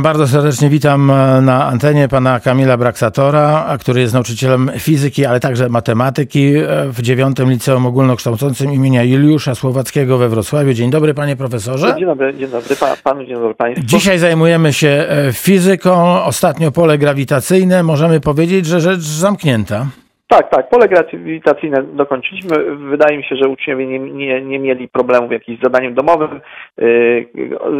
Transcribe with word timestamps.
Bardzo 0.00 0.28
serdecznie 0.28 0.68
witam 0.68 1.10
e, 1.10 1.40
na 1.40 1.66
antenie 1.66 2.08
pana 2.08 2.40
Kamila 2.40 2.76
Braksatora, 2.76 3.76
który 3.80 4.00
jest 4.00 4.14
nauczycielem 4.14 4.70
fizyki, 4.78 5.26
ale 5.26 5.40
także 5.40 5.68
matematyki 5.68 6.54
e, 6.56 6.88
w 6.88 7.02
dziewiątym 7.02 7.50
Liceum 7.50 7.86
Ogólnokształcącym 7.86 8.72
imienia 8.72 9.04
Juliusza 9.04 9.54
Słowackiego 9.54 10.18
we 10.18 10.28
Wrocławiu. 10.28 10.72
Dzień 10.72 10.90
dobry 10.90 11.14
panie 11.14 11.36
profesorze. 11.36 11.94
Dzień 11.98 12.06
dobry, 12.06 12.34
dzień 12.34 12.48
dobry 12.48 12.76
pa, 12.76 12.96
panu, 13.04 13.24
dzień 13.24 13.34
dobry 13.34 13.54
państwu. 13.54 13.86
Dzisiaj 13.86 14.18
zajmujemy 14.18 14.72
się 14.72 14.88
e, 14.88 15.32
fizyką, 15.32 16.22
ostatnio 16.22 16.72
pole 16.72 16.98
grawitacyjne. 16.98 17.82
Możemy 17.82 18.20
powiedzieć, 18.20 18.66
że 18.66 18.80
rzecz 18.80 19.00
zamknięta. 19.00 19.86
Tak, 20.32 20.50
tak. 20.50 20.68
Pole 20.68 20.88
grawitacyjne 20.88 21.82
dokończyliśmy. 21.82 22.76
Wydaje 22.76 23.18
mi 23.18 23.24
się, 23.24 23.36
że 23.36 23.48
uczniowie 23.48 23.86
nie, 23.86 23.98
nie, 23.98 24.42
nie 24.42 24.58
mieli 24.58 24.88
problemów 24.88 25.32
jakichś 25.32 25.60
z 25.60 25.62
zadaniem 25.62 25.94
domowym. 25.94 26.40
Yy, 26.78 27.28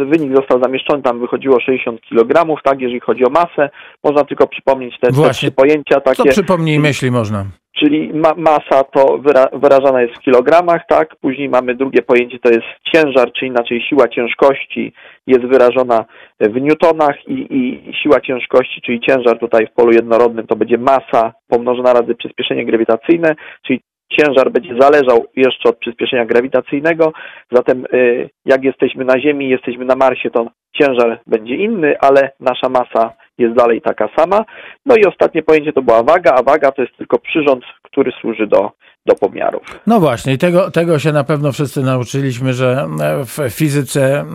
wynik 0.05 0.35
został 0.35 0.63
zamieszczony, 0.63 1.03
tam 1.03 1.19
wychodziło 1.19 1.59
60 1.59 2.01
kg, 2.01 2.61
tak, 2.63 2.81
jeżeli 2.81 2.99
chodzi 2.99 3.25
o 3.25 3.29
masę. 3.29 3.69
Można 4.03 4.23
tylko 4.23 4.47
przypomnieć 4.47 4.99
te, 4.99 5.11
te 5.11 5.29
trzy 5.29 5.51
pojęcia 5.51 6.01
takie. 6.01 6.23
To 6.23 6.29
przypomnij 6.29 6.79
myśli 6.79 7.11
można 7.11 7.45
czyli 7.83 8.13
ma, 8.13 8.33
masa 8.37 8.83
to 8.83 9.17
wyra, 9.17 9.47
wyrażana 9.53 10.01
jest 10.01 10.15
w 10.15 10.19
kilogramach, 10.19 10.81
tak? 10.87 11.15
Później 11.15 11.49
mamy 11.49 11.75
drugie 11.75 12.01
pojęcie, 12.01 12.39
to 12.39 12.49
jest 12.49 12.67
ciężar, 12.93 13.31
czy 13.31 13.45
inaczej 13.45 13.81
siła 13.81 14.07
ciężkości 14.07 14.93
jest 15.27 15.45
wyrażona 15.45 16.05
w 16.39 16.61
newtonach 16.61 17.27
i, 17.27 17.47
i 17.49 17.93
siła 18.03 18.21
ciężkości, 18.21 18.81
czyli 18.81 18.99
ciężar 18.99 19.39
tutaj 19.39 19.67
w 19.67 19.71
polu 19.71 19.91
jednorodnym 19.91 20.47
to 20.47 20.55
będzie 20.55 20.77
masa 20.77 21.33
pomnożona 21.47 21.93
razy 21.93 22.15
przyspieszenie 22.15 22.65
grawitacyjne, 22.65 23.35
czyli 23.67 23.81
ciężar 24.11 24.51
będzie 24.51 24.75
zależał 24.79 25.25
jeszcze 25.35 25.69
od 25.69 25.77
przyspieszenia 25.77 26.25
grawitacyjnego, 26.25 27.13
zatem 27.51 27.85
y, 27.93 28.29
jak 28.45 28.63
jesteśmy 28.63 29.05
na 29.05 29.19
Ziemi, 29.19 29.49
jesteśmy 29.49 29.85
na 29.85 29.95
Marsie, 29.95 30.31
to 30.31 30.47
ciężar 30.73 31.21
będzie 31.27 31.55
inny, 31.55 31.95
ale 31.99 32.31
nasza 32.39 32.69
masa 32.69 33.13
jest 33.37 33.55
dalej 33.55 33.81
taka 33.81 34.09
sama. 34.17 34.45
No 34.85 34.95
i 34.95 35.05
ostatnie 35.05 35.43
pojęcie 35.43 35.73
to 35.73 35.81
była 35.81 36.03
waga, 36.03 36.31
a 36.31 36.43
waga 36.43 36.71
to 36.71 36.81
jest 36.81 36.97
tylko 36.97 37.19
przyrząd, 37.19 37.63
który 37.81 38.11
służy 38.21 38.47
do, 38.47 38.71
do 39.05 39.15
pomiarów. 39.15 39.61
No 39.87 39.99
właśnie, 39.99 40.37
tego, 40.37 40.71
tego 40.71 40.99
się 40.99 41.11
na 41.11 41.23
pewno 41.23 41.51
wszyscy 41.51 41.81
nauczyliśmy, 41.81 42.53
że 42.53 42.87
w 43.25 43.49
fizyce 43.49 44.19
e, 44.19 44.25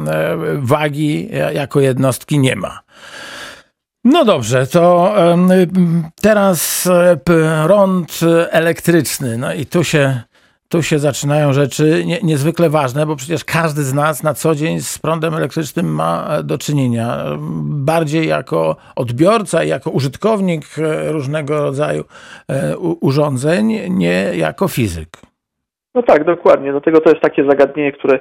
wagi 0.59 1.29
jako 1.55 1.81
jednostki 1.81 2.39
nie 2.39 2.57
ma. 2.57 2.81
No 4.11 4.25
dobrze, 4.25 4.67
to 4.67 5.15
teraz 6.21 6.87
e, 6.87 7.17
prąd 7.17 8.21
elektryczny. 8.51 9.39
No 9.39 9.55
i 9.55 9.67
tu 9.67 9.85
się 9.85 10.21
tu 10.69 10.83
się 10.83 10.99
zaczynają 10.99 11.53
rzeczy 11.53 12.03
nie, 12.07 12.21
niezwykle 12.23 12.71
ważne, 12.71 13.07
bo 13.07 13.17
przecież 13.17 13.45
każdy 13.45 13.85
z 13.85 13.95
nas 13.95 14.23
na 14.23 14.35
co 14.35 14.55
dzień 14.55 14.81
z 14.81 14.99
prądem 14.99 15.35
elektrycznym 15.35 15.95
ma 15.95 16.43
do 16.43 16.59
czynienia. 16.59 17.25
Bardziej 17.63 18.29
jako 18.29 18.77
odbiorca, 18.97 19.65
jako 19.65 19.91
użytkownik 19.91 20.79
e, 20.79 21.13
różnego 21.13 21.61
rodzaju 21.61 22.05
e, 22.49 22.79
urządzeń, 22.79 23.81
nie 23.91 24.31
jako 24.35 24.69
fizyk. 24.69 25.28
No 25.99 26.03
tak, 26.03 26.25
dokładnie. 26.25 26.71
Dlatego 26.71 27.01
to 27.01 27.11
jest 27.11 27.23
takie 27.23 27.45
zagadnienie, 27.45 27.93
które, 27.93 28.19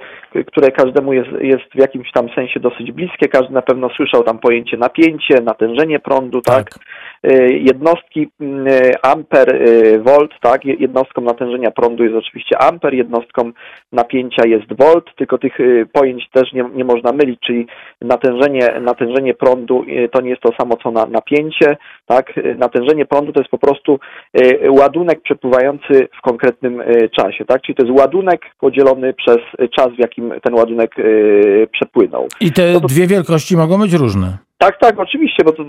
które 0.47 0.71
każdemu 0.71 1.13
jest, 1.13 1.29
jest 1.41 1.63
w 1.75 1.79
jakimś 1.79 2.11
tam 2.11 2.29
sensie 2.35 2.59
dosyć 2.59 2.91
bliskie. 2.91 3.27
Każdy 3.27 3.53
na 3.53 3.61
pewno 3.61 3.89
słyszał 3.89 4.23
tam 4.23 4.39
pojęcie 4.39 4.77
napięcie, 4.77 5.41
natężenie 5.41 5.99
prądu, 5.99 6.41
tak? 6.41 6.55
tak? 6.55 6.83
Jednostki 7.49 8.27
amper, 9.03 9.59
volt, 9.99 10.31
tak? 10.41 10.65
Jednostką 10.65 11.21
natężenia 11.21 11.71
prądu 11.71 12.03
jest 12.03 12.15
oczywiście 12.15 12.61
amper, 12.61 12.93
jednostką 12.93 13.51
napięcia 13.91 14.47
jest 14.47 14.77
volt, 14.79 15.15
tylko 15.15 15.37
tych 15.37 15.57
pojęć 15.93 16.29
też 16.33 16.53
nie, 16.53 16.65
nie 16.75 16.85
można 16.85 17.11
mylić, 17.11 17.39
czyli 17.39 17.67
natężenie, 18.01 18.79
natężenie 18.81 19.33
prądu 19.33 19.85
to 20.11 20.21
nie 20.21 20.29
jest 20.29 20.41
to 20.41 20.49
samo 20.59 20.77
co 20.83 20.91
na, 20.91 21.05
napięcie, 21.05 21.77
tak? 22.05 22.33
Natężenie 22.57 23.05
prądu 23.05 23.33
to 23.33 23.39
jest 23.39 23.51
po 23.51 23.57
prostu 23.57 23.99
ładunek 24.69 25.21
przepływający 25.21 26.07
w 26.19 26.21
konkretnym 26.21 26.83
czasie, 27.19 27.45
tak? 27.45 27.61
Czyli 27.61 27.75
to 27.75 27.85
jest 27.85 27.99
ładunek 27.99 28.41
podzielony 28.59 29.13
przez 29.13 29.37
czas, 29.75 29.87
w 29.87 29.99
jakim 29.99 30.33
ten 30.43 30.53
ładunek 30.53 30.95
przepłynął. 31.71 32.27
I 32.41 32.51
te 32.51 32.73
to, 32.73 32.79
dwie 32.79 33.07
wielkości 33.07 33.57
mogą 33.57 33.79
być 33.79 33.93
różne. 33.93 34.46
Tak, 34.57 34.79
tak, 34.79 34.99
oczywiście, 34.99 35.43
bo 35.43 35.51
to 35.51 35.63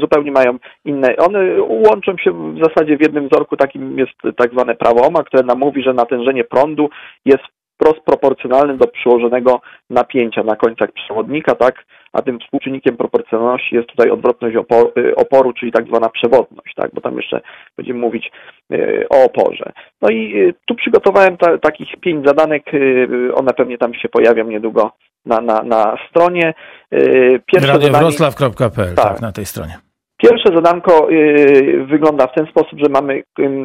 zupełnie 0.00 0.32
mają 0.32 0.58
inne. 0.84 1.16
One 1.16 1.62
łączą 1.62 2.16
się 2.16 2.54
w 2.54 2.58
zasadzie 2.64 2.96
w 2.96 3.02
jednym 3.02 3.28
wzorku, 3.28 3.56
takim 3.56 3.98
jest 3.98 4.36
tak 4.36 4.52
zwane 4.52 4.74
prawo 4.74 5.06
Ohma, 5.06 5.22
które 5.22 5.42
nam 5.42 5.58
mówi, 5.58 5.82
że 5.82 5.92
natężenie 5.92 6.44
prądu 6.44 6.88
jest 7.24 7.42
wprost 7.76 8.00
proporcjonalny 8.00 8.76
do 8.76 8.86
przyłożonego 8.86 9.60
napięcia 9.90 10.42
na 10.42 10.56
końcach 10.56 10.92
przewodnika, 10.92 11.54
tak? 11.54 11.84
A 12.12 12.22
tym 12.22 12.38
współczynnikiem 12.40 12.96
proporcjonalności 12.96 13.74
jest 13.74 13.88
tutaj 13.88 14.10
odwrotność 14.10 14.56
oporu, 14.56 14.92
oporu 15.16 15.52
czyli 15.52 15.72
tak 15.72 15.86
zwana 15.86 16.08
przewodność, 16.08 16.74
tak? 16.74 16.90
Bo 16.94 17.00
tam 17.00 17.16
jeszcze 17.16 17.40
będziemy 17.76 17.98
mówić 17.98 18.32
y, 18.72 19.06
o 19.10 19.24
oporze. 19.24 19.72
No 20.02 20.08
i 20.10 20.36
y, 20.36 20.54
tu 20.66 20.74
przygotowałem 20.74 21.36
ta, 21.36 21.58
takich 21.58 21.96
pięć 22.00 22.26
zadanek, 22.26 22.74
y, 22.74 23.34
one 23.34 23.52
pewnie 23.52 23.78
tam 23.78 23.94
się 23.94 24.08
pojawią 24.08 24.44
niedługo 24.44 24.90
na, 25.26 25.40
na, 25.40 25.62
na 25.62 25.96
stronie. 26.10 26.54
Pierwsze 27.46 27.72
Radiowroclaw.pl, 27.72 28.94
tak. 28.94 29.08
tak, 29.08 29.20
na 29.20 29.32
tej 29.32 29.46
stronie. 29.46 29.78
Pierwsze 30.16 30.54
zadanko 30.54 31.10
y, 31.10 31.86
wygląda 31.88 32.26
w 32.26 32.34
ten 32.34 32.46
sposób, 32.46 32.78
że 32.78 32.90
mamy 32.90 33.14
y, 33.14 33.22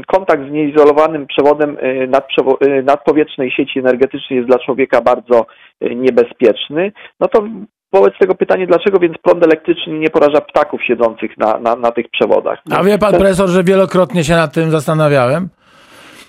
kontakt 0.07 0.43
z 0.49 0.51
nieizolowanym 0.51 1.27
przewodem 1.27 1.77
y, 1.77 2.83
nadpowietrznej 2.83 3.51
sieci 3.51 3.79
energetycznej 3.79 4.37
jest 4.37 4.49
dla 4.49 4.59
człowieka 4.59 5.01
bardzo 5.01 5.45
niebezpieczny. 5.81 6.91
No 7.19 7.27
to 7.27 7.43
wobec 7.93 8.13
tego 8.19 8.35
pytanie, 8.35 8.67
dlaczego 8.67 8.99
więc 8.99 9.17
prąd 9.23 9.43
elektryczny 9.43 9.99
nie 9.99 10.09
poraża 10.09 10.41
ptaków 10.41 10.83
siedzących 10.83 11.37
na, 11.37 11.59
na, 11.59 11.75
na 11.75 11.91
tych 11.91 12.05
przewodach? 12.09 12.59
A 12.71 12.83
wie 12.83 12.97
pan 12.97 13.13
profesor, 13.13 13.49
że 13.49 13.63
wielokrotnie 13.63 14.23
się 14.23 14.33
nad 14.33 14.53
tym 14.53 14.71
zastanawiałem? 14.71 15.49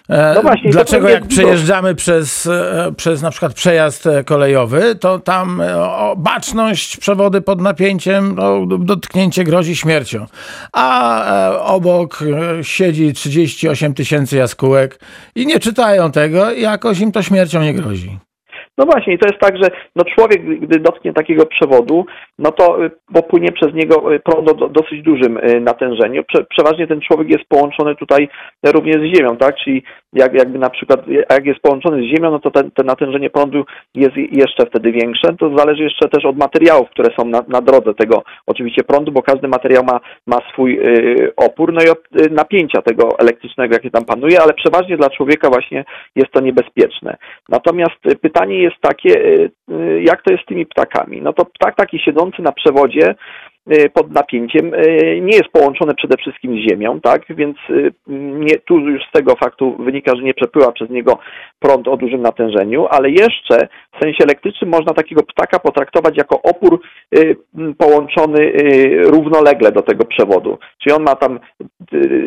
E, 0.09 0.35
no 0.35 0.43
właśnie, 0.43 0.71
Dlaczego 0.71 1.09
jak 1.09 1.27
przejeżdżamy 1.27 1.95
przez, 1.95 2.47
e, 2.47 2.93
przez 2.97 3.23
na 3.23 3.31
przykład 3.31 3.55
przejazd 3.55 4.07
e, 4.07 4.25
kolejowy, 4.25 4.95
to 4.95 5.19
tam 5.19 5.63
baczność, 6.17 6.97
przewody 6.97 7.41
pod 7.41 7.61
napięciem, 7.61 8.35
no, 8.35 8.67
dotknięcie 8.79 9.45
grozi 9.45 9.77
śmiercią. 9.77 10.27
A 10.73 11.53
obok 11.65 12.19
siedzi 12.63 13.13
38 13.13 13.95
tysięcy 13.95 14.37
jaskółek 14.37 15.01
i 15.35 15.47
nie 15.47 15.61
czytają 15.61 16.13
tego 16.13 16.53
i 16.53 16.63
jakoś 16.63 17.01
im 17.01 17.13
to 17.13 17.23
śmiercią 17.23 17.63
nie 17.63 17.75
grozi. 17.75 18.19
No 18.79 18.85
właśnie, 18.85 19.15
i 19.15 19.19
to 19.19 19.27
jest 19.27 19.41
tak, 19.41 19.57
że 19.63 19.71
no 19.97 20.05
człowiek, 20.05 20.61
gdy 20.61 20.81
dotknie 20.81 21.13
takiego 21.13 21.47
przewodu, 21.47 22.07
no 22.39 22.53
to 22.53 22.79
popłynie 23.13 23.49
y, 23.49 23.53
przez 23.53 23.75
niego 23.75 24.15
y, 24.15 24.21
prąd 24.21 24.49
o 24.49 24.69
dosyć 24.69 25.03
dużym 25.03 25.37
y, 25.37 25.61
natężeniu. 25.61 26.25
Prze 26.25 26.45
przeważnie 26.45 26.87
ten 26.87 27.01
człowiek 27.01 27.31
jest 27.31 27.45
połączony 27.49 27.97
tutaj 27.97 28.29
również 28.67 28.97
z 28.97 29.17
Ziemią, 29.17 29.37
tak? 29.37 29.57
Czyli 29.57 29.83
jak, 30.13 30.35
jakby 30.35 30.59
na 30.59 30.71
przykład, 30.71 31.01
jak 31.31 31.47
jest 31.47 31.61
połączony 31.61 32.03
z 32.03 32.17
Ziemią, 32.17 32.31
no 32.31 32.39
to 32.39 32.51
ten, 32.51 32.71
ten 32.71 32.87
natężenie 32.87 33.31
prądu 33.31 33.65
jest 33.95 34.17
jeszcze 34.17 34.67
wtedy 34.67 34.93
większe. 34.93 35.37
To 35.39 35.57
zależy 35.57 35.83
jeszcze 35.83 36.09
też 36.09 36.25
od 36.25 36.37
materiałów, 36.37 36.91
które 36.91 37.15
są 37.19 37.25
na, 37.25 37.43
na 37.49 37.61
drodze 37.61 37.95
tego 37.95 38.23
oczywiście 38.47 38.85
prądu, 38.85 39.13
bo 39.13 39.23
każdy 39.23 39.49
materiał 39.49 39.85
ma, 39.85 40.01
ma 40.27 40.39
swój 40.53 40.81
opór, 41.37 41.73
no 41.73 41.83
i 41.83 41.89
od 41.89 42.31
napięcia 42.31 42.83
tego 42.83 43.19
elektrycznego, 43.19 43.75
jakie 43.75 43.91
tam 43.91 44.05
panuje, 44.05 44.43
ale 44.43 44.53
przeważnie 44.53 44.97
dla 44.97 45.11
człowieka 45.11 45.49
właśnie 45.49 45.85
jest 46.17 46.33
to 46.33 46.41
niebezpieczne. 46.41 47.17
Natomiast 47.49 48.01
pytanie 48.21 48.62
jest 48.63 48.81
takie, 48.81 49.19
y, 49.19 49.51
y, 49.71 50.03
jak 50.03 50.23
to 50.23 50.33
jest 50.33 50.45
z 50.45 50.47
tymi 50.47 50.67
ptakami? 50.67 51.23
No 51.23 51.33
to 51.33 51.45
ptak 51.45 51.77
taki 51.77 51.99
siedzący 51.99 52.43
na 52.43 52.53
przewodzie 52.53 53.15
pod 53.93 54.11
napięciem 54.11 54.75
y, 54.75 55.21
nie 55.21 55.37
jest 55.37 55.49
połączone 55.53 55.95
przede 55.95 56.17
wszystkim 56.17 56.57
z 56.57 56.71
Ziemią, 56.71 57.01
tak? 57.01 57.23
Więc 57.31 57.57
y, 57.71 57.93
nie, 58.09 58.59
tu 58.59 58.79
już 58.79 59.03
z 59.09 59.13
tego 59.13 59.37
faktu 59.37 59.77
wynika, 59.79 60.17
że 60.17 60.23
nie 60.23 60.35
przepływa 60.35 60.73
przez 60.73 60.91
niego 60.91 61.19
prąd 61.59 61.89
o 61.89 61.97
dużym 61.97 62.23
natężeniu, 62.23 62.87
ale 62.91 63.11
jeszcze 63.11 63.69
w 63.97 64.05
sensie 64.05 64.25
elektrycznym 64.25 64.71
można 64.71 64.95
takiego 64.95 65.23
ptaka 65.23 65.59
potraktować 65.59 66.17
jako 66.17 66.43
opór 66.43 66.81
połączony 67.79 68.53
równolegle 69.05 69.73
do 69.73 69.83
tego 69.83 70.05
przewodu. 70.05 70.59
Czyli 70.79 70.97
on 70.97 71.03
ma 71.03 71.15
tam 71.15 71.41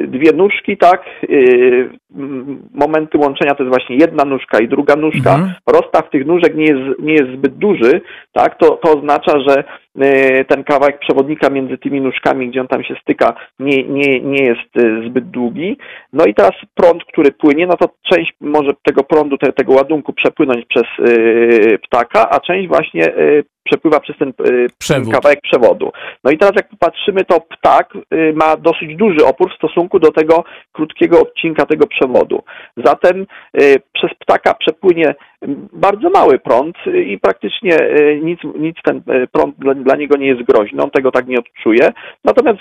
dwie 0.07 0.31
nóżki, 0.31 0.77
tak? 0.77 1.03
Momenty 2.73 3.17
łączenia 3.17 3.55
to 3.55 3.63
jest 3.63 3.75
właśnie 3.75 3.95
jedna 3.95 4.25
nóżka 4.25 4.59
i 4.59 4.67
druga 4.67 4.95
nóżka. 4.95 5.35
Mhm. 5.35 5.53
Rozstaw 5.67 6.09
tych 6.09 6.25
nóżek 6.25 6.55
nie 6.55 6.65
jest, 6.65 6.99
nie 6.99 7.13
jest 7.13 7.31
zbyt 7.31 7.57
duży, 7.57 8.01
tak? 8.33 8.57
To, 8.57 8.69
to 8.69 8.97
oznacza, 8.97 9.39
że 9.47 9.63
ten 10.47 10.63
kawałek 10.63 10.99
przewodnika 10.99 11.49
między 11.49 11.77
tymi 11.77 12.01
nóżkami, 12.01 12.49
gdzie 12.49 12.61
on 12.61 12.67
tam 12.67 12.83
się 12.83 12.95
styka, 13.01 13.33
nie, 13.59 13.83
nie, 13.83 14.19
nie 14.21 14.43
jest 14.43 14.77
e, 14.77 15.09
zbyt 15.09 15.29
długi. 15.29 15.77
No 16.13 16.25
i 16.25 16.33
teraz 16.33 16.51
prąd, 16.73 17.03
który 17.05 17.31
płynie, 17.31 17.67
no 17.67 17.77
to 17.77 17.89
część 18.13 18.33
może 18.41 18.71
tego 18.83 19.03
prądu, 19.03 19.37
te, 19.37 19.53
tego 19.53 19.73
ładunku 19.73 20.13
przepłynąć 20.13 20.65
przez 20.65 21.09
y, 21.09 21.79
ptaka, 21.83 22.29
a 22.29 22.39
część 22.39 22.67
właśnie 22.67 23.17
y, 23.17 23.43
przepływa 23.65 23.99
przez 23.99 24.17
ten 24.17 24.29
y, 24.29 25.11
kawałek 25.11 25.41
przewodu. 25.41 25.91
No 26.23 26.31
i 26.31 26.37
teraz 26.37 26.55
jak 26.55 26.69
popatrzymy, 26.69 27.25
to 27.25 27.41
ptak 27.41 27.93
y, 27.95 28.33
ma 28.33 28.57
dosyć 28.57 28.95
duży 28.95 29.25
opór 29.25 29.51
w 29.51 29.57
stosunku 29.57 29.99
do 29.99 30.11
tego 30.11 30.43
krótkiego 30.71 31.21
odcinka 31.21 31.65
tego 31.65 31.87
przewodu. 31.87 32.43
Zatem 32.85 33.25
y, 33.61 33.81
przez 33.93 34.11
ptaka 34.19 34.53
przepłynie 34.53 35.15
bardzo 35.73 36.09
mały 36.09 36.39
prąd 36.39 36.77
i 37.05 37.19
praktycznie 37.19 37.77
nic, 38.21 38.39
nic 38.59 38.77
ten 38.83 39.01
prąd 39.31 39.55
dla, 39.57 39.73
dla 39.73 39.95
niego 39.95 40.17
nie 40.17 40.27
jest 40.27 40.43
groźny, 40.43 40.83
on 40.83 40.89
tego 40.89 41.11
tak 41.11 41.27
nie 41.27 41.39
odczuje. 41.39 41.89
Natomiast 42.23 42.59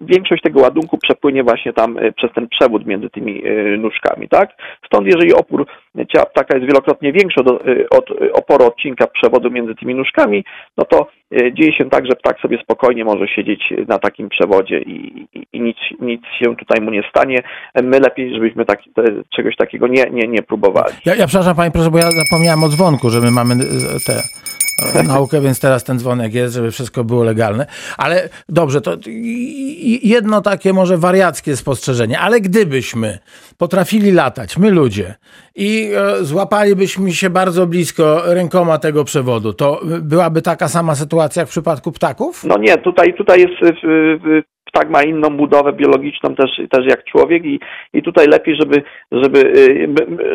większość 0.00 0.42
tego 0.42 0.60
ładunku 0.60 0.98
przepłynie 0.98 1.42
właśnie 1.42 1.72
tam 1.72 1.98
przez 2.16 2.32
ten 2.32 2.48
przewód 2.48 2.86
między 2.86 3.10
tymi 3.10 3.42
nóżkami, 3.78 4.28
tak? 4.28 4.50
Stąd 4.86 5.06
jeżeli 5.06 5.34
opór 5.34 5.66
ciała 6.14 6.26
ptaka 6.26 6.56
jest 6.56 6.66
wielokrotnie 6.66 7.12
większy 7.12 7.40
od, 7.40 7.46
od 7.90 8.10
oporu 8.32 8.64
odcinka 8.64 9.06
przewodu 9.06 9.50
między 9.50 9.74
tymi 9.74 9.94
nóżkami, 9.94 10.44
no 10.78 10.84
to 10.84 11.06
dzieje 11.52 11.72
się 11.72 11.90
tak, 11.90 12.06
że 12.06 12.16
ptak 12.16 12.40
sobie 12.40 12.58
spokojnie 12.62 13.04
może 13.04 13.28
siedzieć 13.28 13.60
na 13.88 13.98
takim 13.98 14.28
przewodzie 14.28 14.78
i, 14.78 15.26
i, 15.34 15.46
i 15.52 15.60
nic, 15.60 15.76
nic 16.00 16.22
się 16.38 16.56
tutaj 16.56 16.80
mu 16.80 16.90
nie 16.90 17.02
stanie. 17.10 17.42
My 17.82 18.00
lepiej, 18.00 18.34
żebyśmy 18.34 18.64
tak, 18.64 18.80
czegoś 19.36 19.56
takiego 19.56 19.86
nie, 19.86 20.04
nie, 20.12 20.28
nie 20.28 20.42
próbowali. 20.42 20.94
Ja, 21.06 21.14
ja 21.14 21.26
przepraszam 21.26 21.56
panie 21.56 21.70
profesor, 21.70 21.92
bo 21.92 21.98
ja 21.98 22.10
zapomniałem 22.10 22.64
o 22.64 22.68
dzwonku, 22.68 23.10
że 23.10 23.20
my 23.20 23.30
mamy 23.30 23.54
te 24.06 24.12
naukę, 25.04 25.40
więc 25.40 25.60
teraz 25.60 25.84
ten 25.84 25.98
dzwonek 25.98 26.34
jest, 26.34 26.54
żeby 26.54 26.70
wszystko 26.70 27.04
było 27.04 27.24
legalne. 27.24 27.66
Ale 27.98 28.28
dobrze, 28.48 28.80
to 28.80 28.96
jedno 30.02 30.40
takie 30.40 30.72
może 30.72 30.98
wariackie 30.98 31.56
spostrzeżenie, 31.56 32.18
ale 32.18 32.40
gdybyśmy 32.40 33.18
potrafili 33.58 34.12
latać, 34.12 34.58
my 34.58 34.70
ludzie, 34.70 35.14
i 35.54 35.90
e, 35.94 36.24
złapalibyśmy 36.24 37.12
się 37.12 37.30
bardzo 37.30 37.66
blisko 37.66 38.34
rękoma 38.34 38.78
tego 38.78 39.04
przewodu, 39.04 39.52
to 39.52 39.80
byłaby 40.02 40.42
taka 40.42 40.68
sama 40.68 40.94
sytuacja 40.94 41.40
jak 41.40 41.48
w 41.48 41.52
przypadku 41.52 41.92
ptaków? 41.92 42.44
No 42.44 42.58
nie, 42.58 42.78
tutaj, 42.78 43.14
tutaj 43.14 43.40
jest 43.40 43.76
ptak 44.72 44.90
ma 44.90 45.02
inną 45.02 45.36
budowę 45.36 45.72
biologiczną 45.72 46.34
też, 46.34 46.50
też 46.70 46.86
jak 46.86 47.04
człowiek 47.04 47.44
i, 47.44 47.60
i 47.92 48.02
tutaj 48.02 48.26
lepiej, 48.26 48.56
żeby, 48.56 48.82
żeby, 49.12 49.38
y, 49.38 49.88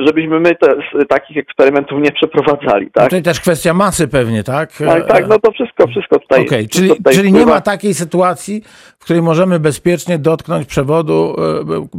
żebyśmy 0.07 0.39
my 0.39 0.55
te, 0.55 0.75
takich 1.09 1.37
eksperymentów 1.37 2.01
nie 2.01 2.11
przeprowadzali. 2.11 2.91
Tak? 2.91 3.03
Tutaj 3.03 3.21
też 3.21 3.39
kwestia 3.39 3.73
masy 3.73 4.07
pewnie, 4.07 4.43
tak? 4.43 4.71
Tak, 4.77 5.07
tak 5.07 5.27
no 5.27 5.39
to 5.39 5.51
wszystko, 5.51 5.87
wszystko 5.87 6.19
tutaj. 6.19 6.45
Okay, 6.45 6.67
czyli, 6.67 6.89
tutaj 6.89 7.13
czyli 7.13 7.33
nie 7.33 7.45
ma 7.45 7.61
takiej 7.61 7.93
sytuacji, 7.93 8.63
w 9.01 9.03
której 9.03 9.21
możemy 9.21 9.59
bezpiecznie 9.59 10.18
dotknąć 10.18 10.68
przewodu 10.68 11.36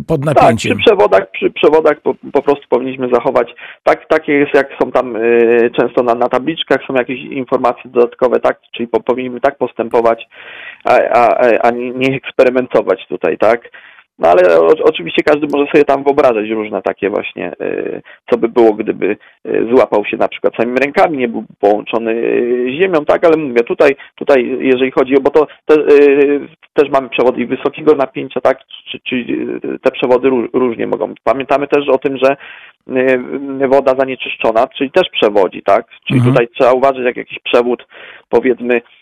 y, 0.00 0.04
pod 0.06 0.24
napięciem. 0.24 0.72
Tak, 0.72 0.78
przy 0.78 0.86
przewodach, 0.86 1.30
przy 1.30 1.50
przewodach 1.50 2.00
po, 2.00 2.14
po 2.32 2.42
prostu 2.42 2.64
powinniśmy 2.68 3.08
zachować, 3.12 3.54
tak, 3.84 4.08
takie 4.08 4.32
jest 4.32 4.54
jak 4.54 4.68
są 4.82 4.92
tam 4.92 5.16
y, 5.16 5.70
często 5.80 6.02
na, 6.02 6.14
na 6.14 6.28
tabliczkach, 6.28 6.78
są 6.86 6.94
jakieś 6.94 7.20
informacje 7.20 7.90
dodatkowe, 7.90 8.40
tak, 8.40 8.58
czyli 8.72 8.88
po, 8.88 9.00
powinniśmy 9.00 9.40
tak 9.40 9.58
postępować, 9.58 10.28
a, 10.84 10.98
a, 11.12 11.28
a 11.62 11.70
nie, 11.70 11.90
nie 11.90 12.16
eksperymentować 12.16 13.06
tutaj, 13.08 13.38
tak? 13.38 13.70
No 14.18 14.28
ale 14.28 14.60
o, 14.60 14.68
oczywiście 14.84 15.22
każdy 15.22 15.46
może 15.52 15.72
sobie 15.72 15.84
tam 15.84 16.04
wyobrażać 16.04 16.50
różne 16.50 16.82
takie 16.82 17.10
właśnie, 17.10 17.52
y, 17.62 18.02
co 18.30 18.38
by 18.38 18.48
było, 18.48 18.72
gdyby 18.72 19.16
y, 19.46 19.66
złapał 19.74 20.04
się 20.04 20.16
na 20.16 20.28
przykład 20.28 20.54
samymi 20.56 20.78
rękami, 20.78 21.18
nie 21.18 21.28
był 21.28 21.44
połączony 21.60 22.12
y, 22.12 22.66
z 22.70 22.82
ziemią, 22.82 23.04
tak, 23.04 23.26
ale 23.26 23.36
mówię, 23.36 23.62
tutaj, 23.62 23.96
tutaj 24.14 24.58
jeżeli 24.60 24.90
chodzi 24.90 25.16
o, 25.16 25.20
bo 25.20 25.30
to 25.30 25.46
te, 25.64 25.74
też 26.74 26.90
mamy 26.90 27.08
przewody 27.08 27.46
wysokiego 27.46 27.94
napięcia, 27.94 28.40
tak, 28.40 28.58
czy, 28.90 29.00
czy 29.00 29.24
te 29.82 29.90
przewody 29.90 30.30
różnie 30.52 30.86
mogą. 30.86 31.14
Pamiętamy 31.24 31.66
też 31.68 31.88
o 31.88 31.98
tym, 31.98 32.18
że 32.22 32.36
woda 33.68 33.94
zanieczyszczona, 33.98 34.66
czyli 34.66 34.90
też 34.90 35.08
przewodzi, 35.10 35.62
tak, 35.62 35.86
czyli 36.06 36.18
mhm. 36.18 36.34
tutaj 36.34 36.48
trzeba 36.48 36.72
uważać, 36.72 37.04
jak 37.04 37.16
jakiś 37.16 37.38
przewód, 37.38 37.86
powiedzmy, 38.28 38.80
E, 38.80 39.01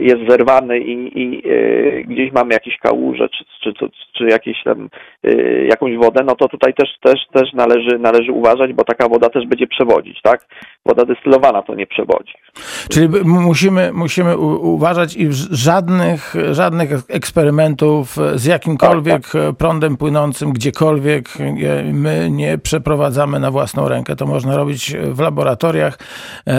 jest 0.00 0.28
zerwany 0.28 0.78
i, 0.78 1.22
i 1.22 1.42
e, 1.50 2.02
gdzieś 2.02 2.32
mamy 2.32 2.54
jakieś 2.54 2.78
kałuże 2.78 3.28
czy, 3.28 3.44
czy, 3.62 3.72
czy, 3.72 3.88
czy 4.12 4.24
jakieś 4.24 4.62
tam, 4.64 4.88
e, 5.24 5.32
jakąś 5.64 5.96
wodę, 5.96 6.24
no 6.24 6.34
to 6.34 6.48
tutaj 6.48 6.74
też, 6.74 6.88
też, 7.02 7.20
też 7.32 7.52
należy, 7.52 7.98
należy 7.98 8.32
uważać, 8.32 8.72
bo 8.72 8.84
taka 8.84 9.08
woda 9.08 9.28
też 9.28 9.46
będzie 9.46 9.66
przewodzić, 9.66 10.22
tak? 10.22 10.46
Woda 10.86 11.04
destylowana 11.04 11.62
to 11.62 11.74
nie 11.74 11.86
przewodzi. 11.86 12.34
Czyli 12.90 13.08
musimy, 13.24 13.92
musimy 13.92 14.38
uważać 14.38 15.16
i 15.16 15.28
żadnych, 15.50 16.34
żadnych 16.50 16.90
eksperymentów 17.08 18.16
z 18.34 18.44
jakimkolwiek 18.44 19.22
tak, 19.22 19.32
tak. 19.32 19.56
prądem 19.56 19.96
płynącym, 19.96 20.52
gdziekolwiek 20.52 21.28
my 21.92 22.30
nie 22.30 22.58
przeprowadzamy 22.58 23.40
na 23.40 23.50
własną 23.50 23.88
rękę. 23.88 24.16
To 24.16 24.26
można 24.26 24.56
robić 24.56 24.96
w 24.96 25.20
laboratoriach, 25.20 25.98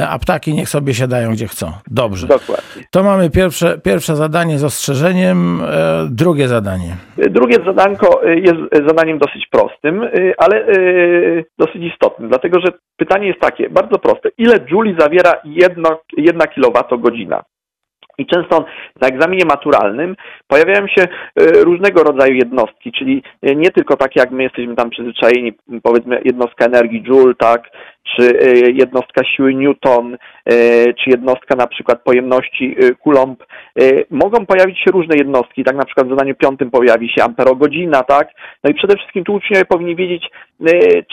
a 0.09 0.19
ptaki 0.19 0.53
niech 0.53 0.69
sobie 0.69 0.93
siadają 0.93 1.31
gdzie 1.31 1.47
chcą. 1.47 1.71
Dobrze. 1.87 2.27
Dokładnie. 2.27 2.83
To 2.91 3.03
mamy 3.03 3.29
pierwsze, 3.29 3.79
pierwsze 3.83 4.15
zadanie 4.15 4.57
z 4.57 4.63
ostrzeżeniem, 4.63 5.61
e, 5.61 6.07
drugie 6.11 6.47
zadanie. 6.47 6.95
Drugie 7.17 7.57
zadanko 7.65 8.25
e, 8.25 8.39
jest 8.39 8.87
zadaniem 8.87 9.17
dosyć 9.17 9.47
prostym, 9.51 10.03
e, 10.03 10.09
ale 10.37 10.65
dosyć 11.57 11.83
istotnym, 11.83 12.29
dlatego 12.29 12.59
że 12.59 12.67
pytanie 12.97 13.27
jest 13.27 13.39
takie, 13.39 13.69
bardzo 13.69 13.99
proste. 13.99 14.10
Ile 14.37 14.53
jouli 14.71 14.95
zawiera 14.99 15.33
jedno, 15.43 15.99
jedna 16.17 16.47
kilowatogodzina? 16.47 17.43
I 18.17 18.25
często 18.25 18.65
na 19.01 19.07
egzaminie 19.07 19.45
maturalnym 19.45 20.15
pojawiają 20.47 20.87
się 20.87 21.07
różnego 21.63 22.03
rodzaju 22.03 22.33
jednostki, 22.33 22.91
czyli 22.91 23.23
nie 23.43 23.69
tylko 23.69 23.97
takie, 23.97 24.19
jak 24.19 24.31
my 24.31 24.43
jesteśmy 24.43 24.75
tam 24.75 24.89
przyzwyczajeni, 24.89 25.53
powiedzmy 25.83 26.21
jednostka 26.25 26.65
energii 26.65 27.03
joule, 27.03 27.33
tak, 27.35 27.69
czy 28.03 28.39
e, 28.39 28.71
jednostka 28.71 29.23
siły 29.23 29.53
Newton, 29.53 30.13
e, 30.13 30.17
czy 30.93 31.09
jednostka 31.09 31.55
na 31.55 31.67
przykład 31.67 32.03
pojemności 32.03 32.75
e, 32.79 32.95
Coulomb. 33.03 33.43
Mogą 34.09 34.45
pojawić 34.45 34.79
się 34.79 34.91
różne 34.91 35.15
jednostki, 35.15 35.63
tak 35.63 35.75
na 35.75 35.85
przykład 35.85 36.07
w 36.07 36.09
zadaniu 36.09 36.35
piątym 36.35 36.71
pojawi 36.71 37.09
się 37.09 37.23
amperogodzina, 37.23 38.03
tak? 38.03 38.27
No 38.63 38.71
i 38.71 38.73
przede 38.73 38.95
wszystkim 38.95 39.23
tu 39.23 39.33
uczniowie 39.33 39.65
powinni 39.65 39.95
wiedzieć, 39.95 40.29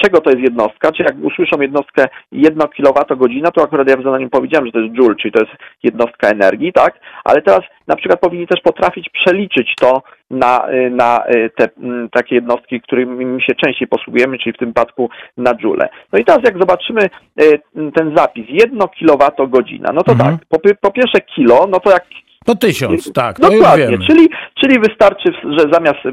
czego 0.04 0.20
to 0.20 0.30
jest 0.30 0.42
jednostka, 0.42 0.92
czy 0.92 1.02
jak 1.02 1.14
usłyszą 1.22 1.60
jednostkę 1.60 2.06
1 2.32 2.68
kWh, 2.68 3.50
to 3.54 3.62
akurat 3.62 3.88
ja 3.88 3.96
w 3.96 4.02
zadaniu 4.02 4.30
powiedziałem, 4.30 4.66
że 4.66 4.72
to 4.72 4.78
jest 4.78 4.94
joule, 4.94 5.14
czyli 5.14 5.32
to 5.32 5.40
jest 5.40 5.52
jednostka 5.82 6.28
energii, 6.28 6.72
tak? 6.72 7.00
Ale 7.24 7.42
teraz 7.42 7.60
na 7.86 7.96
przykład 7.96 8.20
powinni 8.20 8.46
też 8.46 8.60
potrafić 8.60 9.08
przeliczyć 9.08 9.74
to 9.80 10.02
na, 10.30 10.66
na 10.90 11.24
te 11.56 11.68
takie 12.12 12.34
jednostki, 12.34 12.80
którymi 12.80 13.42
się 13.42 13.54
częściej 13.54 13.88
posługujemy, 13.88 14.38
czyli 14.38 14.52
w 14.52 14.58
tym 14.58 14.72
przypadku 14.74 15.10
na 15.36 15.54
joule. 15.54 15.88
No 16.12 16.18
i 16.18 16.24
teraz 16.24 16.40
jak 16.44 16.58
zobaczymy, 16.58 17.00
e, 17.40 17.90
ten 17.90 18.16
zapis, 18.16 18.46
jedno 18.48 18.88
kilowatogodzina, 18.88 19.92
no 19.94 20.02
to 20.02 20.12
mhm. 20.12 20.38
tak, 20.38 20.46
po, 20.48 20.58
po 20.80 20.90
pierwsze 20.90 21.20
kilo, 21.20 21.66
no 21.70 21.80
to 21.80 21.90
jak 21.90 22.04
to 22.48 22.54
tysiąc, 22.54 23.12
tak. 23.12 23.40
To 23.40 23.50
Dokładnie, 23.50 23.98
czyli, 24.06 24.28
czyli 24.54 24.80
wystarczy, 24.80 25.32
że 25.58 25.72
zamiast 25.72 26.06
e, 26.06 26.10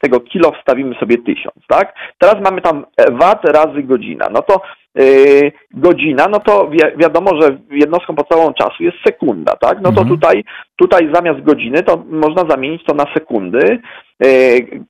tego 0.00 0.20
kilo 0.20 0.52
wstawimy 0.52 0.94
sobie 1.00 1.18
tysiąc, 1.18 1.56
tak? 1.68 1.94
Teraz 2.18 2.36
mamy 2.44 2.60
tam 2.60 2.84
wat 3.10 3.44
razy 3.44 3.82
godzina, 3.82 4.28
no 4.32 4.42
to 4.42 4.60
yy, 4.94 5.52
godzina, 5.70 6.26
no 6.30 6.38
to 6.38 6.68
wi 6.68 6.78
wiadomo, 6.96 7.40
że 7.40 7.58
jednostką 7.70 8.14
podstawową 8.14 8.52
czasu 8.52 8.82
jest 8.82 8.96
sekunda, 9.06 9.56
tak? 9.56 9.78
No 9.82 9.92
to 9.92 10.00
mhm. 10.00 10.08
tutaj, 10.08 10.44
tutaj 10.76 11.10
zamiast 11.14 11.40
godziny 11.40 11.82
to 11.82 12.04
można 12.10 12.44
zamienić 12.48 12.84
to 12.84 12.94
na 12.94 13.04
sekundy. 13.14 13.80
Yy, 14.20 14.28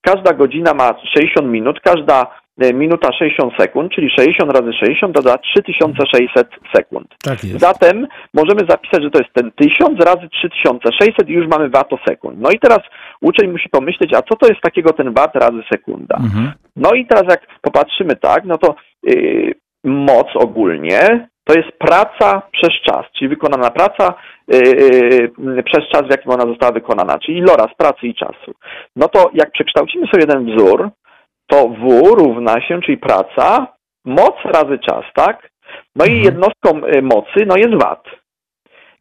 każda 0.01 0.33
godzina 0.33 0.75
ma 0.75 0.95
60 1.15 1.47
minut, 1.47 1.81
każda 1.81 2.27
E, 2.27 2.42
minuta 2.59 3.13
60 3.13 3.53
sekund, 3.59 3.93
czyli 3.93 4.11
60 4.11 4.53
razy 4.53 4.73
60 4.73 5.15
to 5.15 5.23
da 5.23 5.39
3600 5.39 6.49
sekund. 6.75 7.09
Tak 7.23 7.45
jest. 7.45 7.61
Zatem 7.61 8.07
możemy 8.35 8.61
zapisać, 8.69 9.03
że 9.03 9.11
to 9.11 9.19
jest 9.19 9.33
ten 9.35 9.53
1000 9.53 10.05
razy 10.05 10.29
3600 10.29 11.29
i 11.29 11.33
już 11.33 11.47
mamy 11.49 11.69
watosekund. 11.69 12.41
No 12.41 12.51
i 12.51 12.59
teraz 12.59 12.81
uczeń 13.21 13.51
musi 13.51 13.69
pomyśleć, 13.69 14.15
a 14.15 14.23
co 14.23 14.37
to 14.37 14.47
jest 14.47 14.61
takiego 14.61 14.93
ten 14.93 15.13
wat 15.13 15.35
razy 15.35 15.63
sekunda? 15.73 16.17
Mhm. 16.17 16.53
No 16.77 16.91
i 16.93 17.07
teraz 17.07 17.25
jak 17.29 17.47
popatrzymy 17.63 18.17
tak, 18.17 18.45
no 18.45 18.59
to 18.59 18.75
yy, 19.03 19.55
moc 19.85 20.27
ogólnie 20.35 21.29
to 21.45 21.55
jest 21.59 21.79
praca 21.79 22.43
przez 22.53 22.71
czas, 22.87 23.07
czyli 23.19 23.29
wykonana 23.29 23.71
praca 23.71 24.15
yy, 24.49 25.63
przez 25.65 25.89
czas, 25.93 26.03
w 26.03 26.11
jakim 26.11 26.33
ona 26.33 26.47
została 26.47 26.73
wykonana, 26.73 27.19
czyli 27.19 27.39
iloraz 27.39 27.69
pracy 27.77 28.07
i 28.07 28.15
czasu. 28.15 28.53
No 28.97 29.09
to 29.09 29.31
jak 29.35 29.53
przekształcimy 29.53 30.07
sobie 30.07 30.27
ten 30.27 30.47
wzór, 30.47 30.91
to 31.47 31.69
W 31.69 32.15
równa 32.19 32.61
się, 32.61 32.81
czyli 32.81 32.99
praca, 32.99 33.67
moc 34.05 34.35
razy 34.45 34.79
czas, 34.79 35.05
tak? 35.15 35.51
No 35.97 36.05
i 36.05 36.19
mhm. 36.19 36.25
jednostką 36.25 36.87
y, 36.97 37.03
mocy 37.03 37.47
no 37.47 37.57
jest 37.57 37.83
wat. 37.83 38.05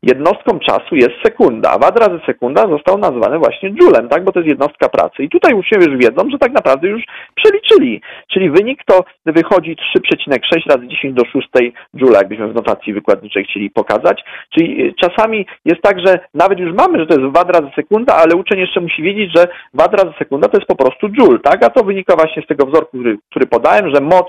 Jednostką 0.04 0.60
czasu 0.60 0.96
jest 0.96 1.12
sekunda. 1.24 1.78
Wat 1.78 2.00
razy 2.00 2.20
sekunda 2.26 2.62
został 2.68 2.98
nazwany 2.98 3.40
właśnie 3.40 3.70
joulem, 3.70 4.10
tak? 4.10 4.24
Bo 4.24 4.32
to 4.32 4.40
jest 4.40 4.50
jednostka 4.50 4.90
pracy. 4.90 5.24
I 5.24 5.30
tutaj 5.30 5.54
uczniowie 5.54 5.86
już 5.86 5.98
wiedzą, 5.98 6.30
że 6.32 6.38
tak 6.38 6.52
naprawdę 6.54 6.88
już 6.88 7.04
przeliczyli. 7.36 8.02
Czyli 8.34 8.50
wynik 8.50 8.84
to 8.86 9.04
wychodzi 9.26 9.76
3,6 9.76 10.76
razy 10.76 10.88
10 10.88 11.14
do 11.14 11.26
6 11.26 11.48
joule, 11.96 12.18
jakbyśmy 12.18 12.48
w 12.48 12.56
notacji 12.56 12.94
wykładniczej 12.94 13.44
chcieli 13.44 13.70
pokazać. 13.70 14.24
Czyli 14.50 14.86
y, 14.86 14.94
czasami 15.02 15.46
jest 15.66 15.82
tak, 15.82 16.00
że 16.08 16.20
nawet 16.34 16.60
już 16.60 16.74
mamy, 16.74 17.00
że 17.00 17.06
to 17.06 17.20
jest 17.20 17.34
wat 17.34 17.56
razy 17.56 17.72
sekunda, 17.76 18.16
ale 18.16 18.36
uczeń 18.36 18.60
jeszcze 18.60 18.82
musi 18.82 19.02
wiedzieć, 19.04 19.32
że 19.36 19.48
wat 19.74 19.94
razy 19.94 20.14
sekunda 20.20 20.48
to 20.48 20.58
jest 20.58 20.68
po 20.68 20.76
prostu 20.76 21.10
joule, 21.10 21.40
tak? 21.40 21.66
A 21.66 21.70
to 21.70 21.84
wynika 21.84 22.16
właśnie 22.16 22.44
z 22.44 22.48
tego 22.48 22.66
wzorku, 22.66 22.98
który, 22.98 23.18
który 23.30 23.46
podałem, 23.46 23.96
że 23.96 24.02
moc 24.02 24.28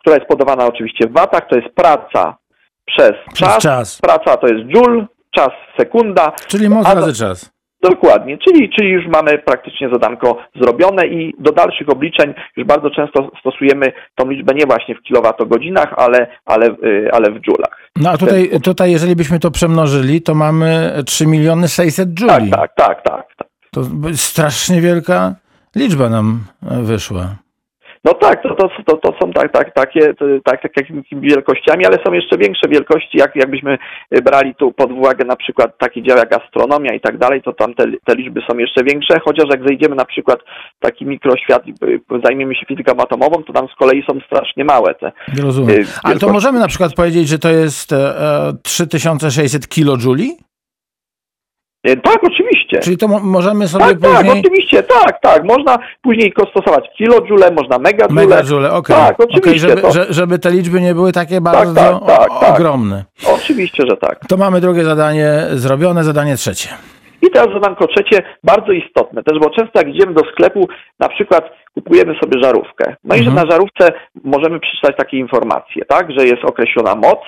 która 0.00 0.16
jest 0.16 0.28
podawana 0.28 0.66
oczywiście 0.66 1.08
w 1.08 1.12
watach, 1.12 1.48
to 1.48 1.58
jest 1.58 1.74
praca 1.74 2.36
przez, 2.96 3.12
przez 3.32 3.48
czas. 3.48 3.62
czas. 3.62 4.00
Praca 4.00 4.36
to 4.36 4.46
jest 4.46 4.68
joule, 4.68 5.06
czas 5.36 5.50
sekunda. 5.78 6.32
Czyli 6.46 6.68
moc 6.68 6.94
razy 6.94 7.14
czas. 7.14 7.58
Dokładnie, 7.82 8.38
czyli, 8.38 8.70
czyli 8.78 8.88
już 8.90 9.06
mamy 9.06 9.38
praktycznie 9.38 9.88
zadanko 9.92 10.38
zrobione 10.60 11.06
i 11.06 11.34
do 11.38 11.52
dalszych 11.52 11.88
obliczeń 11.88 12.34
już 12.56 12.66
bardzo 12.66 12.90
często 12.90 13.30
stosujemy 13.40 13.92
tą 14.14 14.30
liczbę 14.30 14.54
nie 14.54 14.66
właśnie 14.66 14.94
w 14.94 15.02
kilowatogodzinach, 15.02 15.94
ale, 15.96 16.26
ale, 16.44 16.66
y, 16.66 17.10
ale 17.12 17.30
w 17.30 17.40
dżulach. 17.40 17.90
No 17.96 18.10
a 18.10 18.16
tutaj, 18.16 18.50
tutaj 18.62 18.90
jeżeli 18.90 19.16
byśmy 19.16 19.38
to 19.38 19.50
przemnożyli, 19.50 20.22
to 20.22 20.34
mamy 20.34 20.92
3 21.06 21.26
miliony 21.26 21.68
600 21.68 22.08
dżuli. 22.08 22.50
Tak, 22.50 22.50
tak, 22.50 22.74
tak, 22.74 23.02
tak. 23.02 23.26
tak. 23.36 23.48
To 23.70 23.82
strasznie 24.14 24.80
wielka 24.80 25.34
liczba 25.76 26.08
nam 26.08 26.44
wyszła. 26.62 27.36
No 28.04 28.14
tak, 28.14 28.42
to, 28.42 28.54
to, 28.54 28.68
to, 28.86 28.96
to 28.96 29.14
są 29.22 29.32
tak, 29.32 29.52
tak, 29.52 29.74
takie, 29.74 30.14
tak, 30.44 30.62
tak, 30.62 30.74
takimi 30.74 31.02
wielkościami, 31.12 31.86
ale 31.86 31.98
są 32.06 32.12
jeszcze 32.12 32.38
większe 32.38 32.68
wielkości, 32.68 33.18
jak 33.18 33.36
jakbyśmy 33.36 33.78
brali 34.24 34.54
tu 34.54 34.72
pod 34.72 34.92
uwagę 34.92 35.24
na 35.24 35.36
przykład 35.36 35.78
takie 35.78 36.02
dział 36.02 36.16
jak 36.16 36.32
astronomia 36.32 36.94
i 36.94 37.00
tak 37.00 37.18
dalej, 37.18 37.42
to 37.42 37.52
tam 37.52 37.74
te, 37.74 37.84
te 38.04 38.14
liczby 38.14 38.40
są 38.50 38.58
jeszcze 38.58 38.84
większe, 38.84 39.20
chociaż 39.24 39.46
jak 39.50 39.68
zejdziemy 39.68 39.96
na 39.96 40.04
przykład 40.04 40.38
w 40.76 40.80
taki 40.80 41.06
mikroświat 41.06 41.66
i 41.66 41.74
zajmiemy 42.24 42.54
się 42.54 42.66
fizyką 42.66 42.92
atomową, 42.98 43.42
to 43.42 43.52
tam 43.52 43.68
z 43.68 43.74
kolei 43.74 44.04
są 44.10 44.20
strasznie 44.26 44.64
małe 44.64 44.94
te 44.94 45.12
Rozumiem. 45.42 45.84
Ale 46.02 46.18
to 46.18 46.32
możemy 46.32 46.58
na 46.58 46.68
przykład 46.68 46.94
powiedzieć, 46.94 47.28
że 47.28 47.38
to 47.38 47.48
jest 47.48 47.92
e, 47.92 48.52
3600 48.62 49.68
kilojuli? 49.68 50.36
E, 51.84 51.96
tak, 51.96 52.24
oczywiście. 52.24 52.78
Czyli 52.78 52.96
to 52.96 53.08
możemy 53.08 53.68
sobie 53.68 53.84
tak, 53.84 53.98
później... 53.98 54.34
Tak, 54.34 54.38
oczywiście, 54.38 54.82
tak, 54.82 55.20
tak. 55.20 55.44
Można 55.44 55.78
później 56.02 56.32
stosować 56.50 56.84
kilojoule, 56.96 57.50
można 57.50 57.78
megajoule. 57.78 58.26
Megajoule, 58.26 58.72
okej. 58.72 58.96
Okay. 58.96 59.08
Tak, 59.08 59.20
oczywiście. 59.20 59.72
Okay, 59.72 59.92
żeby, 59.92 60.12
żeby, 60.14 60.38
te 60.38 60.50
liczby 60.50 60.80
nie 60.80 60.94
były 60.94 61.12
takie 61.12 61.34
tak, 61.34 61.42
bardzo 61.42 61.74
tak, 61.74 62.18
tak, 62.18 62.40
tak, 62.40 62.54
ogromne. 62.54 63.04
Oczywiście, 63.34 63.84
że 63.86 63.96
tak. 63.96 64.26
To 64.28 64.36
mamy 64.36 64.60
drugie 64.60 64.84
zadanie 64.84 65.46
zrobione, 65.50 66.04
zadanie 66.04 66.36
trzecie. 66.36 66.68
I 67.22 67.30
teraz 67.30 67.48
zadanko 67.54 67.86
trzecie, 67.86 68.22
bardzo 68.44 68.72
istotne 68.72 69.22
też, 69.22 69.38
bo 69.38 69.50
często 69.50 69.72
jak 69.74 69.88
idziemy 69.88 70.14
do 70.14 70.22
sklepu, 70.32 70.68
na 71.00 71.08
przykład 71.08 71.44
kupujemy 71.74 72.14
sobie 72.22 72.42
żarówkę. 72.42 72.96
No 73.04 73.14
mhm. 73.14 73.20
i 73.20 73.24
że 73.24 73.30
na 73.30 73.50
żarówce 73.50 73.92
możemy 74.24 74.60
przeczytać 74.60 74.96
takie 74.96 75.18
informacje, 75.18 75.84
tak, 75.84 76.06
że 76.18 76.26
jest 76.26 76.44
określona 76.44 76.94
moc, 76.94 77.18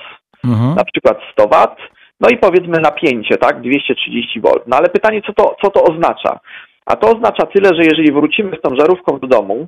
mhm. 0.45 0.75
na 0.75 0.83
przykład 0.83 1.17
100 1.31 1.47
W, 1.47 1.75
no 2.21 2.29
i 2.29 2.37
powiedzmy 2.37 2.79
napięcie, 2.79 3.37
tak, 3.37 3.61
230 3.61 4.41
V. 4.41 4.49
No 4.67 4.77
ale 4.77 4.89
pytanie, 4.89 5.21
co 5.21 5.33
to, 5.33 5.55
co 5.61 5.69
to 5.71 5.83
oznacza? 5.83 6.39
A 6.85 6.95
to 6.95 7.07
oznacza 7.07 7.45
tyle, 7.45 7.69
że 7.69 7.83
jeżeli 7.83 8.11
wrócimy 8.11 8.57
z 8.57 8.61
tą 8.61 8.75
żarówką 8.75 9.19
do 9.19 9.27
domu 9.27 9.67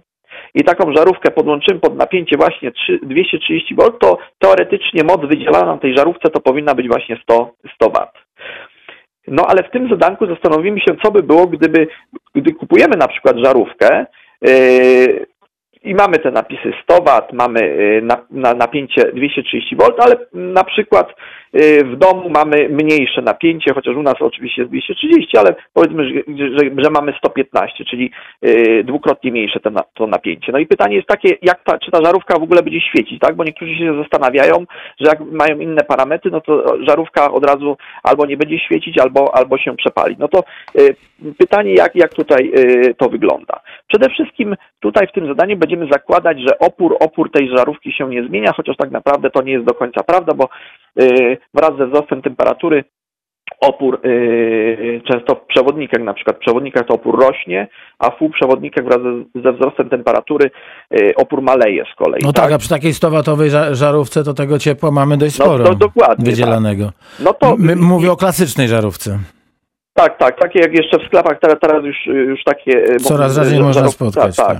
i 0.55 0.63
taką 0.63 0.93
żarówkę 0.93 1.31
podłączymy 1.31 1.79
pod 1.79 1.97
napięcie 1.97 2.37
właśnie 2.37 2.71
230 3.03 3.75
V, 3.75 3.83
to 3.99 4.17
teoretycznie 4.39 5.03
moc 5.03 5.21
wydzielana 5.21 5.65
na 5.65 5.77
tej 5.77 5.97
żarówce 5.97 6.29
to 6.29 6.39
powinna 6.39 6.75
być 6.75 6.87
właśnie 6.87 7.19
100, 7.23 7.51
100 7.75 7.89
W. 7.89 7.93
No 9.27 9.45
ale 9.47 9.63
w 9.63 9.71
tym 9.71 9.89
zadanku 9.89 10.27
zastanowimy 10.27 10.79
się, 10.79 10.95
co 11.03 11.11
by 11.11 11.23
było, 11.23 11.47
gdyby, 11.47 11.87
gdy 12.35 12.53
kupujemy 12.53 12.97
na 12.97 13.07
przykład 13.07 13.37
żarówkę, 13.37 14.05
yy, 14.41 15.25
i 15.83 15.95
mamy 15.95 16.19
te 16.19 16.31
napisy 16.31 16.73
100 16.83 16.95
W, 16.95 17.33
mamy 17.33 17.59
y, 17.61 18.01
na, 18.03 18.17
na, 18.31 18.53
napięcie 18.53 19.11
230 19.13 19.75
V, 19.75 19.85
ale 19.99 20.15
na 20.33 20.63
przykład 20.63 21.09
y, 21.55 21.83
w 21.85 21.95
domu 21.95 22.29
mamy 22.29 22.69
mniejsze 22.69 23.21
napięcie, 23.21 23.73
chociaż 23.73 23.95
u 23.95 24.03
nas 24.03 24.15
oczywiście 24.19 24.61
jest 24.61 24.71
230, 24.71 25.37
ale 25.37 25.55
powiedzmy, 25.73 26.05
że, 26.05 26.13
że, 26.49 26.83
że 26.83 26.89
mamy 26.89 27.13
115, 27.17 27.85
czyli 27.85 28.11
y, 28.45 28.83
dwukrotnie 28.83 29.31
mniejsze 29.31 29.59
to, 29.59 29.69
to 29.93 30.07
napięcie. 30.07 30.51
No 30.51 30.59
i 30.59 30.67
pytanie 30.67 30.95
jest 30.95 31.07
takie, 31.07 31.37
jak 31.41 31.63
ta, 31.63 31.79
czy 31.79 31.91
ta 31.91 31.99
żarówka 32.05 32.39
w 32.39 32.43
ogóle 32.43 32.63
będzie 32.63 32.81
świecić, 32.81 33.19
tak? 33.19 33.35
Bo 33.35 33.43
niektórzy 33.43 33.75
się 33.75 33.97
zastanawiają, 34.01 34.65
że 34.99 35.09
jak 35.09 35.19
mają 35.19 35.59
inne 35.59 35.83
parametry, 35.87 36.31
no 36.31 36.41
to 36.41 36.77
żarówka 36.87 37.31
od 37.31 37.45
razu 37.45 37.77
albo 38.03 38.25
nie 38.25 38.37
będzie 38.37 38.59
świecić, 38.59 38.97
albo, 38.97 39.35
albo 39.35 39.57
się 39.57 39.75
przepali. 39.75 40.15
No 40.19 40.27
to 40.27 40.43
pytanie, 41.37 41.73
jak, 41.73 41.95
jak 41.95 42.13
tutaj 42.13 42.51
to 42.97 43.09
wygląda. 43.09 43.59
Przede 43.93 44.13
wszystkim 44.13 44.55
tutaj 44.79 45.07
w 45.07 45.11
tym 45.11 45.27
zadaniu 45.27 45.57
będziemy 45.57 45.87
zakładać, 45.91 46.37
że 46.47 46.59
opór, 46.59 46.97
opór 46.99 47.31
tej 47.31 47.49
żarówki 47.57 47.93
się 47.93 48.09
nie 48.09 48.27
zmienia, 48.27 48.51
chociaż 48.55 48.77
tak 48.77 48.91
naprawdę 48.91 49.29
to 49.29 49.41
nie 49.41 49.51
jest 49.51 49.65
do 49.65 49.73
końca 49.73 50.03
prawda, 50.03 50.33
bo 50.33 50.49
yy, 50.95 51.37
wraz 51.53 51.71
ze 51.77 51.87
wzrostem 51.87 52.21
temperatury 52.21 52.83
opór 53.59 53.99
yy, 54.03 55.01
często 55.11 55.35
w 55.35 55.45
przewodnikach, 55.47 56.03
na 56.03 56.13
przykład 56.13 56.37
w 56.37 56.39
przewodnikach 56.39 56.87
to 56.87 56.93
opór 56.93 57.19
rośnie, 57.19 57.67
a 57.99 58.09
w 58.09 58.17
półprzewodnikach 58.17 58.85
wraz 58.85 58.99
ze, 59.43 59.53
wzrostem 59.53 59.89
temperatury 59.89 60.51
yy, 60.91 61.15
opór 61.15 61.41
maleje 61.41 61.83
z 61.93 61.95
kolei. 61.95 62.21
No 62.23 62.33
tak, 62.33 62.45
tak 62.45 62.53
a 62.53 62.57
przy 62.57 62.69
takiej 62.69 62.93
100 62.93 63.11
żarówce 63.71 64.23
to 64.23 64.33
tego 64.33 64.59
ciepła 64.59 64.91
mamy 64.91 65.17
dość 65.17 65.39
no, 65.39 65.45
sporo 65.45 65.63
no, 65.63 65.75
dokładnie, 65.75 66.25
wydzielanego. 66.25 66.85
Tak. 66.85 67.25
No 67.25 67.33
to, 67.33 67.55
My, 67.57 67.75
mówię 67.75 68.11
o 68.11 68.15
klasycznej 68.15 68.67
żarówce. 68.67 69.19
Tak, 69.93 70.17
tak, 70.17 70.39
takie 70.39 70.59
jak 70.59 70.77
jeszcze 70.77 70.99
w 70.99 71.07
sklepach, 71.07 71.39
teraz, 71.39 71.57
teraz 71.59 71.85
już, 71.85 72.05
już 72.05 72.43
takie... 72.43 72.83
E, 72.83 72.95
Coraz 72.95 73.35
rzadziej 73.35 73.59
można 73.59 73.87
spotkać. 73.87 74.35
Tak, 74.35 74.47
tak. 74.47 74.57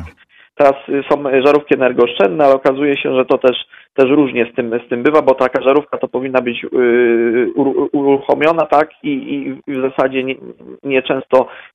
Teraz 0.55 0.73
są 1.11 1.23
żarówki 1.45 1.75
energooszczędne, 1.75 2.45
ale 2.45 2.53
okazuje 2.53 2.97
się, 2.97 3.15
że 3.15 3.25
to 3.25 3.37
też 3.37 3.57
też 3.95 4.09
różnie 4.09 4.49
z 4.51 4.55
tym, 4.55 4.79
z 4.85 4.89
tym 4.89 5.03
bywa, 5.03 5.21
bo 5.21 5.35
taka 5.35 5.61
żarówka 5.61 5.97
to 5.97 6.07
powinna 6.07 6.41
być 6.41 6.63
yy, 6.63 7.53
uruchomiona, 7.91 8.65
tak, 8.65 8.89
i, 9.03 9.09
i 9.67 9.71
w 9.73 9.81
zasadzie 9.81 10.23
nie, 10.23 10.35
nie, 10.83 11.03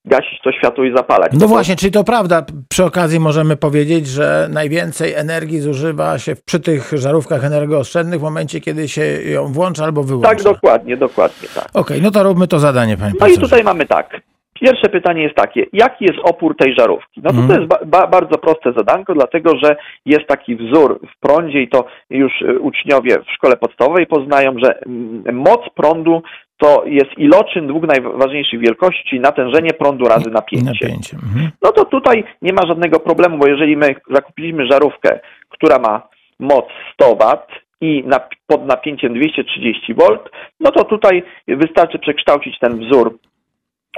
gasić 0.05 0.41
to 0.45 0.53
światło 0.53 0.85
i 0.85 0.97
zapalać. 0.97 1.33
No 1.41 1.49
właśnie, 1.49 1.77
czyli 1.77 1.93
to 1.93 2.05
prawda, 2.05 2.47
przy 2.69 2.85
okazji 2.85 3.21
możemy 3.21 3.57
powiedzieć, 3.57 4.07
że 4.07 4.49
najwięcej 4.53 5.15
energii 5.15 5.59
zużywa 5.61 6.19
się 6.19 6.37
przy 6.45 6.61
tych 6.61 6.93
żarówkach 6.93 7.45
energooszczędnych 7.45 8.21
w 8.21 8.23
momencie, 8.23 8.61
kiedy 8.61 8.89
się 8.89 9.03
ją 9.33 9.47
włącza 9.47 9.85
albo 9.85 10.03
wyłącza. 10.03 10.29
Tak, 10.29 10.43
dokładnie, 10.43 10.97
dokładnie 10.97 11.49
tak. 11.55 11.65
Okej, 11.65 11.81
okay, 11.81 12.01
no 12.01 12.11
to 12.11 12.23
róbmy 12.23 12.49
to 12.49 12.59
zadanie, 12.59 12.97
panie 12.97 13.11
No 13.11 13.19
profesorze. 13.19 13.41
i 13.41 13.45
tutaj 13.45 13.65
mamy 13.65 13.87
tak, 13.87 14.21
Pierwsze 14.61 14.89
pytanie 14.89 15.23
jest 15.23 15.35
takie, 15.35 15.67
jaki 15.73 16.05
jest 16.05 16.19
opór 16.23 16.57
tej 16.57 16.75
żarówki? 16.79 17.21
No 17.25 17.31
to, 17.31 17.37
to 17.49 17.61
jest 17.61 17.69
ba 17.69 17.79
ba 17.87 18.07
bardzo 18.07 18.39
proste 18.39 18.73
zadanko, 18.73 19.15
dlatego 19.15 19.51
że 19.63 19.77
jest 20.07 20.27
taki 20.27 20.57
wzór 20.57 21.01
w 21.17 21.21
prądzie 21.21 21.63
i 21.63 21.69
to 21.69 21.85
już 22.11 22.43
y, 22.43 22.59
uczniowie 22.59 23.17
w 23.29 23.33
szkole 23.33 23.57
podstawowej 23.57 24.07
poznają, 24.07 24.55
że 24.65 24.79
mm, 24.87 25.37
moc 25.37 25.61
prądu 25.75 26.23
to 26.59 26.83
jest 26.87 27.19
iloczyn 27.19 27.67
dwóch 27.67 27.83
najważniejszych 27.83 28.61
wielkości, 28.61 29.21
natężenie 29.21 29.71
prądu 29.71 30.05
razy 30.05 30.31
napięcie. 30.31 30.67
napięcie. 30.67 31.17
Mhm. 31.17 31.51
No 31.63 31.73
to 31.73 31.85
tutaj 31.85 32.25
nie 32.43 32.53
ma 32.53 32.67
żadnego 32.67 33.01
problemu, 33.01 33.39
bo 33.39 33.47
jeżeli 33.47 33.77
my 33.77 33.95
zakupiliśmy 34.11 34.67
żarówkę, 34.67 35.21
która 35.49 35.79
ma 35.79 36.03
moc 36.39 36.65
100 36.93 37.15
W 37.15 37.39
i 37.81 38.05
pod 38.47 38.67
napięciem 38.67 39.15
230 39.15 39.95
V, 39.95 40.19
no 40.61 40.71
to 40.71 40.85
tutaj 40.85 41.23
wystarczy 41.49 41.99
przekształcić 41.99 42.59
ten 42.59 42.79
wzór 42.79 43.19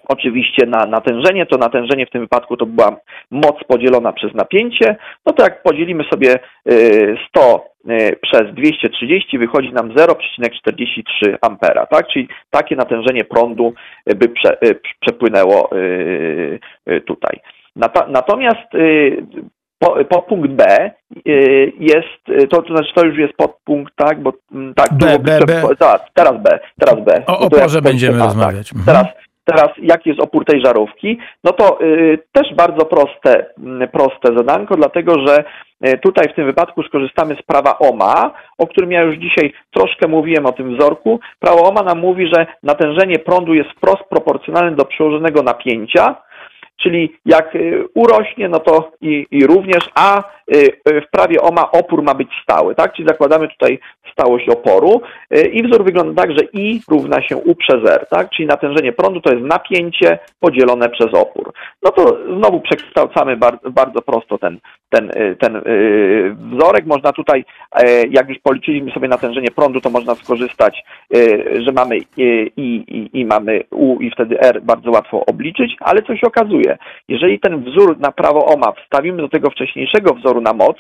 oczywiście 0.09 0.66
na 0.66 0.87
natężenie, 0.87 1.47
to 1.47 1.59
natężenie 1.59 2.06
w 2.06 2.11
tym 2.11 2.20
wypadku 2.20 2.56
to 2.56 2.66
była 2.66 2.97
moc 3.30 3.56
podzielona 3.68 4.12
przez 4.12 4.35
napięcie, 4.35 4.97
no 5.26 5.32
to 5.32 5.42
jak 5.42 5.62
podzielimy 5.62 6.04
sobie 6.12 6.35
100 7.28 7.64
y, 7.90 7.92
y, 7.92 8.16
przez 8.23 8.54
230 8.54 9.38
wychodzi 9.38 9.73
nam 9.73 9.92
0,43 9.92 11.37
ampera, 11.42 11.87
tak? 11.87 12.09
Czyli 12.09 12.28
takie 12.50 12.76
natężenie 12.76 13.25
prądu 13.25 13.75
by 14.06 14.28
prze, 14.28 14.62
y, 14.64 14.80
przepłynęło 15.00 15.70
tutaj. 17.06 17.40
Natomiast 18.09 18.68
po, 19.78 20.04
podpunkt 20.04 20.50
B 20.50 20.90
jest, 21.78 22.50
to, 22.50 22.62
to 22.62 22.75
znaczy 22.75 22.94
to 22.94 23.06
już 23.06 23.18
jest 23.18 23.32
podpunkt, 23.32 23.92
tak, 23.97 24.23
bo 24.23 24.32
mm, 24.52 24.75
tak, 24.75 24.88
B, 24.92 25.18
B, 25.18 25.40
B. 25.47 25.62
Tak, 25.78 26.02
teraz 26.14 26.42
B, 26.42 26.59
teraz 26.78 27.04
B. 27.04 27.23
O 27.26 27.38
oporze 27.38 27.82
będziemy 27.82 28.18
rozmawiać. 28.18 28.70
Tak, 28.70 28.82
teraz 28.87 29.06
Teraz 29.44 29.68
jaki 29.82 30.09
jest 30.09 30.20
opór 30.20 30.44
tej 30.44 30.61
żarówki? 30.64 31.18
No 31.44 31.52
to 31.52 31.80
y, 31.82 32.18
też 32.32 32.54
bardzo 32.54 32.87
proste, 32.87 33.47
y, 33.82 33.88
proste 33.88 34.37
zadanko, 34.37 34.76
dlatego 34.76 35.26
że 35.26 35.44
y, 35.87 35.99
tutaj 35.99 36.28
w 36.28 36.35
tym 36.35 36.47
wypadku 36.47 36.82
skorzystamy 36.82 37.35
z 37.35 37.42
prawa 37.42 37.78
OMA, 37.78 38.30
o 38.59 38.66
którym 38.66 38.92
ja 38.92 39.02
już 39.02 39.16
dzisiaj 39.16 39.52
troszkę 39.70 40.09
mówiłem 40.09 40.47
o 40.47 40.52
tym 40.52 40.76
wzorku. 40.76 41.20
Prawo 41.38 41.68
OMA 41.68 41.82
nam 41.82 41.99
mówi, 41.99 42.30
że 42.35 42.47
natężenie 42.62 43.18
prądu 43.18 43.54
jest 43.54 43.70
wprost 43.70 44.02
proporcjonalne 44.11 44.76
do 44.76 44.85
przełożonego 44.85 45.42
napięcia, 45.42 46.16
czyli 46.82 47.12
jak 47.26 47.54
y, 47.54 47.84
urośnie, 47.94 48.49
no 48.49 48.60
to 48.60 48.92
i, 49.00 49.26
i 49.30 49.46
również, 49.46 49.90
a 49.94 50.22
y, 50.54 50.72
w 50.87 51.10
prawie 51.10 51.40
OMA 51.40 51.70
opór 51.70 52.02
ma 52.02 52.14
być 52.14 52.28
stały, 52.42 52.75
tak? 52.75 52.92
Czyli 52.92 53.08
zakładamy 53.08 53.49
tutaj 53.49 53.78
stałość 54.12 54.49
oporu 54.49 55.00
y, 55.37 55.49
i 55.49 55.62
wzór 55.62 55.84
wygląda 55.84 56.22
tak, 56.22 56.32
że 56.38 56.44
I 56.52 56.80
równa 56.90 57.22
się 57.22 57.37
U 57.37 57.54
przez 57.54 57.90
R, 57.90 58.06
tak? 58.10 58.30
Czyli 58.30 58.49
natężenie 58.49 58.92
prądu 58.92 59.20
to 59.20 59.32
jest 59.32 59.44
napięcie 59.44 60.18
podzielone 60.40 60.88
przez 60.88 61.14
opór. 61.14 61.52
No 61.82 61.90
to 61.90 62.18
znowu 62.37 62.60
przekształcamy 62.60 63.37
bardzo, 63.70 64.02
prosto 64.02 64.38
ten, 64.38 64.58
ten, 64.90 65.10
ten 65.38 65.62
wzorek. 66.52 66.87
Można 66.87 67.12
tutaj, 67.12 67.44
jak 68.10 68.28
już 68.28 68.38
policzyliśmy 68.38 68.92
sobie 68.92 69.08
natężenie 69.08 69.50
prądu, 69.50 69.80
to 69.80 69.90
można 69.90 70.14
skorzystać, 70.14 70.84
że 71.58 71.72
mamy 71.72 71.99
I, 72.16 72.52
i, 72.56 73.20
i 73.20 73.25
mamy 73.25 73.60
U 73.70 74.00
i 74.00 74.10
wtedy 74.10 74.40
R 74.40 74.62
bardzo 74.62 74.90
łatwo 74.90 75.26
obliczyć, 75.26 75.76
ale 75.80 76.02
co 76.02 76.16
się 76.16 76.26
okazuje? 76.26 76.69
Jeżeli 77.08 77.40
ten 77.40 77.64
wzór 77.64 77.98
na 77.98 78.12
prawo 78.12 78.46
OMA 78.46 78.72
wstawimy 78.72 79.22
do 79.22 79.28
tego 79.28 79.50
wcześniejszego 79.50 80.14
wzoru 80.14 80.40
na 80.40 80.52
moc, 80.52 80.76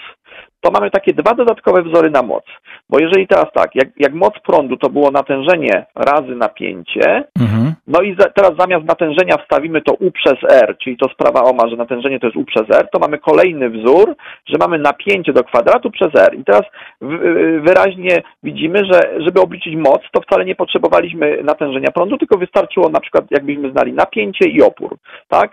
to 0.60 0.70
mamy 0.70 0.90
takie 0.90 1.12
dwa 1.12 1.34
dodatkowe 1.34 1.82
wzory 1.82 2.10
na 2.10 2.22
moc. 2.22 2.44
Bo 2.90 2.98
jeżeli 2.98 3.26
teraz 3.26 3.46
tak, 3.54 3.74
jak, 3.74 3.88
jak 3.96 4.14
moc 4.14 4.34
prądu 4.46 4.76
to 4.76 4.90
było 4.90 5.10
natężenie 5.10 5.86
razy 5.96 6.36
napięcie, 6.36 7.24
Mhm. 7.40 7.74
no 7.86 8.02
i 8.02 8.16
za, 8.18 8.28
teraz 8.28 8.52
zamiast 8.58 8.84
natężenia 8.84 9.36
wstawimy 9.36 9.82
to 9.82 9.94
U 9.94 10.10
przez 10.10 10.36
R, 10.50 10.76
czyli 10.78 10.96
to 10.96 11.08
sprawa 11.08 11.42
OMA, 11.42 11.68
że 11.68 11.76
natężenie 11.76 12.20
to 12.20 12.26
jest 12.26 12.36
U 12.36 12.44
przez 12.44 12.70
R, 12.70 12.88
to 12.92 12.98
mamy 12.98 13.18
kolejny 13.18 13.70
wzór, 13.70 14.14
że 14.46 14.56
mamy 14.60 14.78
napięcie 14.78 15.32
do 15.32 15.44
kwadratu 15.44 15.90
przez 15.90 16.08
R. 16.14 16.34
I 16.34 16.44
teraz 16.44 16.62
w, 17.00 17.12
y, 17.12 17.60
wyraźnie 17.60 18.22
widzimy, 18.42 18.78
że 18.92 19.00
żeby 19.26 19.40
obliczyć 19.40 19.76
moc, 19.76 20.02
to 20.12 20.20
wcale 20.20 20.44
nie 20.44 20.54
potrzebowaliśmy 20.54 21.42
natężenia 21.42 21.90
prądu, 21.90 22.18
tylko 22.18 22.38
wystarczyło 22.38 22.88
na 22.88 23.00
przykład, 23.00 23.24
jakbyśmy 23.30 23.70
znali 23.70 23.92
napięcie 23.92 24.48
i 24.48 24.62
opór, 24.62 24.96
tak? 25.28 25.50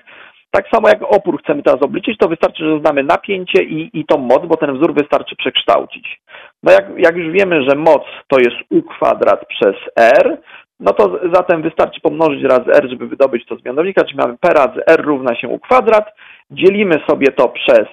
Tak 0.58 0.66
samo 0.74 0.90
jak 0.90 1.02
opór 1.04 1.40
chcemy 1.44 1.64
teraz 1.64 1.82
obliczyć, 1.82 2.18
to 2.18 2.30
wystarczy, 2.30 2.64
że 2.64 2.80
znamy 2.80 3.04
napięcie 3.04 3.64
i, 3.64 4.00
i 4.00 4.06
tą 4.06 4.18
moc, 4.18 4.46
bo 4.46 4.58
ten 4.58 4.78
wzór 4.78 4.94
wystarczy 4.94 5.36
przekształcić. 5.36 6.22
No 6.64 6.72
jak, 6.72 6.86
jak 6.98 7.16
już 7.16 7.32
wiemy, 7.32 7.64
że 7.64 7.76
moc 7.76 8.04
to 8.28 8.40
jest 8.40 8.58
U 8.70 8.82
kwadrat 8.84 9.48
przez 9.48 9.76
R, 9.96 10.38
no 10.80 10.94
to 10.94 11.20
zatem 11.34 11.62
wystarczy 11.62 12.02
pomnożyć 12.02 12.44
razy 12.44 12.72
R, 12.74 12.90
żeby 12.90 13.08
wydobyć 13.08 13.46
to 13.46 13.56
z 13.56 13.66
mianownika, 13.66 14.04
czyli 14.04 14.18
mamy 14.18 14.38
P 14.38 14.50
razy 14.50 14.86
R 14.88 15.02
równa 15.06 15.36
się 15.36 15.48
U 15.48 15.60
kwadrat, 15.60 16.06
dzielimy 16.52 16.96
sobie 17.10 17.28
to 17.28 17.50
przez 17.50 17.88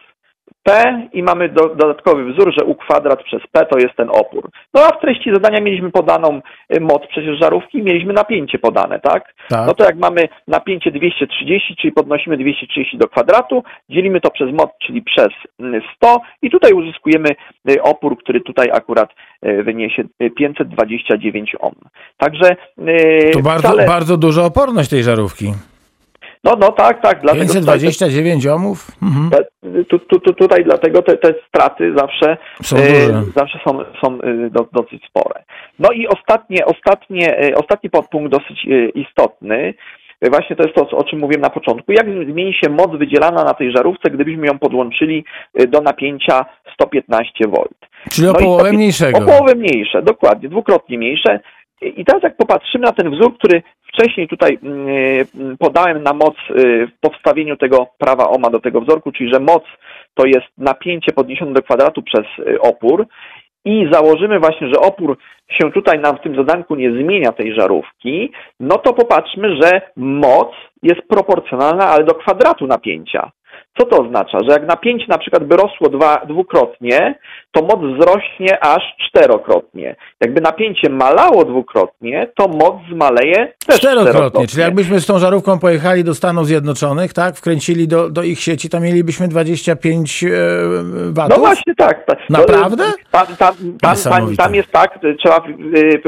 P 0.64 1.08
i 1.12 1.22
mamy 1.22 1.48
do, 1.48 1.68
dodatkowy 1.68 2.32
wzór, 2.32 2.54
że 2.58 2.64
U 2.64 2.74
kwadrat 2.74 3.22
przez 3.22 3.42
P 3.52 3.66
to 3.66 3.78
jest 3.78 3.96
ten 3.96 4.08
opór. 4.10 4.50
No 4.74 4.80
a 4.80 4.88
w 4.96 5.00
treści 5.00 5.30
zadania 5.34 5.60
mieliśmy 5.60 5.90
podaną 5.90 6.40
y, 6.76 6.80
moc 6.80 7.02
przecież 7.08 7.38
żarówki, 7.38 7.82
mieliśmy 7.82 8.12
napięcie 8.12 8.58
podane, 8.58 9.00
tak? 9.00 9.34
Tak. 9.48 9.66
No 9.66 9.74
to 9.74 9.84
jak 9.84 9.96
mamy 9.96 10.28
napięcie 10.48 10.90
230, 10.90 11.76
czyli 11.76 11.92
podnosimy 11.92 12.36
230 12.36 12.98
do 12.98 13.08
kwadratu, 13.08 13.64
dzielimy 13.88 14.20
to 14.20 14.30
przez 14.30 14.52
moc, 14.52 14.70
czyli 14.86 15.02
przez 15.02 15.28
mm, 15.60 15.80
100 15.96 16.20
i 16.42 16.50
tutaj 16.50 16.72
uzyskujemy 16.72 17.28
y, 17.70 17.82
opór, 17.82 18.18
który 18.18 18.40
tutaj 18.40 18.70
akurat 18.72 19.10
y, 19.46 19.62
wyniesie 19.62 20.02
y, 20.22 20.30
529 20.30 21.56
ohm. 21.60 21.74
Także 22.16 22.56
y, 22.78 23.30
To 23.32 23.40
bardzo, 23.40 23.68
wcale, 23.68 23.86
bardzo 23.86 24.16
duża 24.16 24.44
oporność 24.44 24.90
tej 24.90 25.02
żarówki. 25.02 25.52
No, 26.44 26.56
no 26.60 26.72
tak, 26.72 27.02
tak. 27.02 27.20
Dlatego 27.22 27.46
tutaj, 27.46 27.62
529 27.62 28.46
ohmów? 28.46 28.86
Mhm. 29.02 29.30
te, 29.30 29.44
tu, 29.84 29.98
tu, 29.98 30.20
tu, 30.20 30.34
tutaj 30.34 30.64
dlatego 30.64 31.02
te, 31.02 31.16
te 31.16 31.34
straty 31.48 31.94
zawsze 31.96 32.36
Są 32.62 32.76
e, 32.76 32.82
zawsze 33.36 33.58
są, 33.68 33.78
są 34.04 34.20
e, 34.20 34.50
do, 34.50 34.66
dosyć 34.72 35.04
spore. 35.08 35.44
No 35.78 35.92
i 35.92 36.08
ostatnie, 36.08 36.66
ostatnie, 36.66 37.38
e, 37.38 37.54
ostatni 37.54 37.90
podpunkt 37.90 38.32
dosyć 38.32 38.66
e, 38.66 38.88
istotny. 38.88 39.74
E, 40.20 40.30
Właśnie 40.30 40.56
to 40.56 40.62
jest 40.62 40.74
to, 40.74 40.88
o 40.88 41.04
czym 41.04 41.18
mówiłem 41.18 41.40
na 41.40 41.50
początku. 41.50 41.92
Jak 41.92 42.06
zmieni 42.06 42.54
się 42.54 42.70
moc 42.70 42.90
wydzielana 42.98 43.44
na 43.44 43.54
tej 43.54 43.72
żarówce, 43.72 44.10
gdybyśmy 44.10 44.46
ją 44.46 44.58
podłączyli 44.58 45.24
e, 45.54 45.66
do 45.66 45.80
napięcia 45.80 46.44
115 46.74 47.32
V? 47.48 47.64
Czyli 48.10 48.28
o 48.28 48.32
No 48.32 48.38
i 48.38 48.42
połowę 48.42 48.72
mniejszego. 48.72 49.18
O 49.18 49.22
połowę 49.22 49.54
mniejsze, 49.54 50.02
dokładnie, 50.02 50.48
dwukrotnie 50.48 50.98
mniejsze. 50.98 51.40
I 51.80 52.04
teraz 52.04 52.22
jak 52.22 52.36
popatrzymy 52.36 52.84
na 52.84 52.92
ten 52.92 53.10
wzór, 53.10 53.38
który 53.38 53.62
wcześniej 53.94 54.28
tutaj 54.28 54.58
mm, 54.62 54.88
y, 54.88 55.26
podałem 55.58 56.02
na 56.02 56.12
moc 56.12 56.34
y, 56.50 56.86
w 56.86 57.00
podstawieniu 57.00 57.56
tego 57.56 57.86
prawa 57.98 58.28
OMA 58.28 58.50
do 58.50 58.60
tego 58.60 58.80
wzorku, 58.80 59.12
czyli 59.12 59.32
że 59.32 59.40
moc 59.40 59.62
to 60.14 60.26
jest 60.26 60.46
napięcie 60.58 61.12
podniesione 61.12 61.52
do 61.52 61.62
kwadratu 61.62 62.02
przez 62.02 62.24
y, 62.38 62.60
opór 62.60 63.06
i 63.64 63.88
założymy 63.92 64.40
właśnie, 64.40 64.68
że 64.68 64.80
opór 64.80 65.16
się 65.48 65.72
tutaj 65.72 65.98
nam 65.98 66.16
w 66.16 66.20
tym 66.20 66.36
zadanku 66.36 66.74
nie 66.74 66.90
zmienia 66.90 67.32
tej 67.32 67.54
żarówki, 67.54 68.32
no 68.60 68.78
to 68.78 68.92
popatrzmy, 68.92 69.56
że 69.62 69.80
moc 69.96 70.48
jest 70.82 71.00
proporcjonalna, 71.08 71.88
ale 71.88 72.04
do 72.04 72.14
kwadratu 72.14 72.66
napięcia. 72.66 73.30
Co 73.78 73.86
to 73.86 74.02
oznacza? 74.02 74.38
Że 74.48 74.52
jak 74.52 74.66
napięcie 74.66 75.06
na 75.08 75.18
przykład 75.18 75.44
by 75.44 75.56
rosło 75.56 75.88
dwa, 75.88 76.16
dwukrotnie, 76.28 77.14
to 77.52 77.62
moc 77.62 77.94
wzrośnie 77.94 78.64
aż 78.64 78.82
czterokrotnie. 79.08 79.96
Jakby 80.20 80.40
napięcie 80.40 80.90
malało 80.90 81.44
dwukrotnie, 81.44 82.26
to 82.36 82.48
moc 82.48 82.74
zmaleje 82.92 83.52
też 83.66 83.78
Czterokrotnie, 83.78 84.46
czyli 84.46 84.62
jakbyśmy 84.62 85.00
z 85.00 85.06
tą 85.06 85.18
żarówką 85.18 85.58
pojechali 85.58 86.04
do 86.04 86.14
Stanów 86.14 86.46
Zjednoczonych, 86.46 87.12
tak, 87.12 87.36
wkręcili 87.36 87.88
do, 87.88 88.10
do 88.10 88.22
ich 88.22 88.40
sieci, 88.40 88.68
to 88.68 88.80
mielibyśmy 88.80 89.28
25 89.28 90.24
e, 90.24 90.28
watów? 91.10 91.38
No 91.38 91.44
właśnie 91.44 91.74
tak. 91.74 92.06
Naprawdę? 92.30 92.84
Tam, 93.10 93.26
tam, 94.36 94.54
jest 94.54 94.72
tak, 94.72 94.98
trzeba 95.18 95.42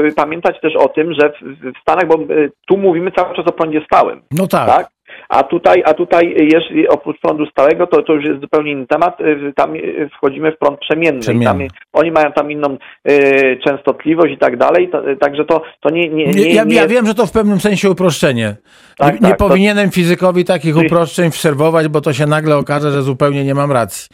y, 0.07 0.13
pamiętać 0.15 0.61
też 0.61 0.75
o 0.75 0.87
tym, 0.87 1.13
że 1.13 1.29
w, 1.29 1.81
Stanach, 1.81 2.07
bo 2.07 2.33
y, 2.33 2.51
tu 2.67 2.77
mówimy 2.77 3.11
cały 3.11 3.35
czas 3.35 3.47
o 3.47 3.51
prądzie 3.51 3.81
stałym, 3.85 4.21
No 4.31 4.47
tak. 4.47 4.67
tak? 4.67 4.96
A 5.29 5.43
tutaj, 5.43 5.83
a 5.85 5.93
tutaj 5.93 6.35
jeżeli 6.51 6.87
oprócz 6.87 7.19
prądu 7.21 7.45
stałego, 7.45 7.87
to, 7.87 8.03
to 8.03 8.13
już 8.13 8.25
jest 8.25 8.41
zupełnie 8.41 8.71
inny 8.71 8.87
temat. 8.87 9.21
Y, 9.21 9.53
Tam 9.55 9.75
y, 9.75 10.09
wchodzimy 10.17 10.51
w 10.51 10.57
prąd 10.57 10.79
przemienny. 10.79 11.19
Przemienny. 11.21 11.45
Tam, 11.45 11.61
y, 11.61 11.67
oni 11.93 12.11
mają 12.11 12.31
tam 12.31 12.51
inną 12.51 12.77
y, 13.09 13.59
częstotliwość 13.67 14.33
i 14.33 14.37
tak 14.37 14.57
dalej. 14.57 14.89
To, 14.89 15.09
y, 15.09 15.17
także 15.17 15.45
to, 15.45 15.61
to 15.79 15.89
nie, 15.89 16.09
nie, 16.09 16.25
nie, 16.25 16.53
ja, 16.53 16.63
nie 16.63 16.75
ja 16.75 16.87
wiem, 16.87 17.05
że 17.07 17.13
to 17.15 17.25
w 17.25 17.31
pewnym 17.31 17.59
sensie 17.59 17.89
uproszczenie. 17.89 18.55
Tak, 18.97 19.13
nie 19.13 19.19
nie 19.19 19.29
tak, 19.29 19.39
to- 19.39 19.47
powinienem 19.47 19.91
fizykowi 19.91 20.45
takich 20.45 20.77
uproszczeń 20.77 21.31
wserwować, 21.31 21.87
bo 21.87 22.01
to 22.01 22.13
się 22.13 22.25
nagle 22.25 22.57
okaże, 22.57 22.91
że 22.91 23.01
zupełnie 23.01 23.43
nie 23.43 23.55
mam 23.55 23.71
racji. 23.71 24.07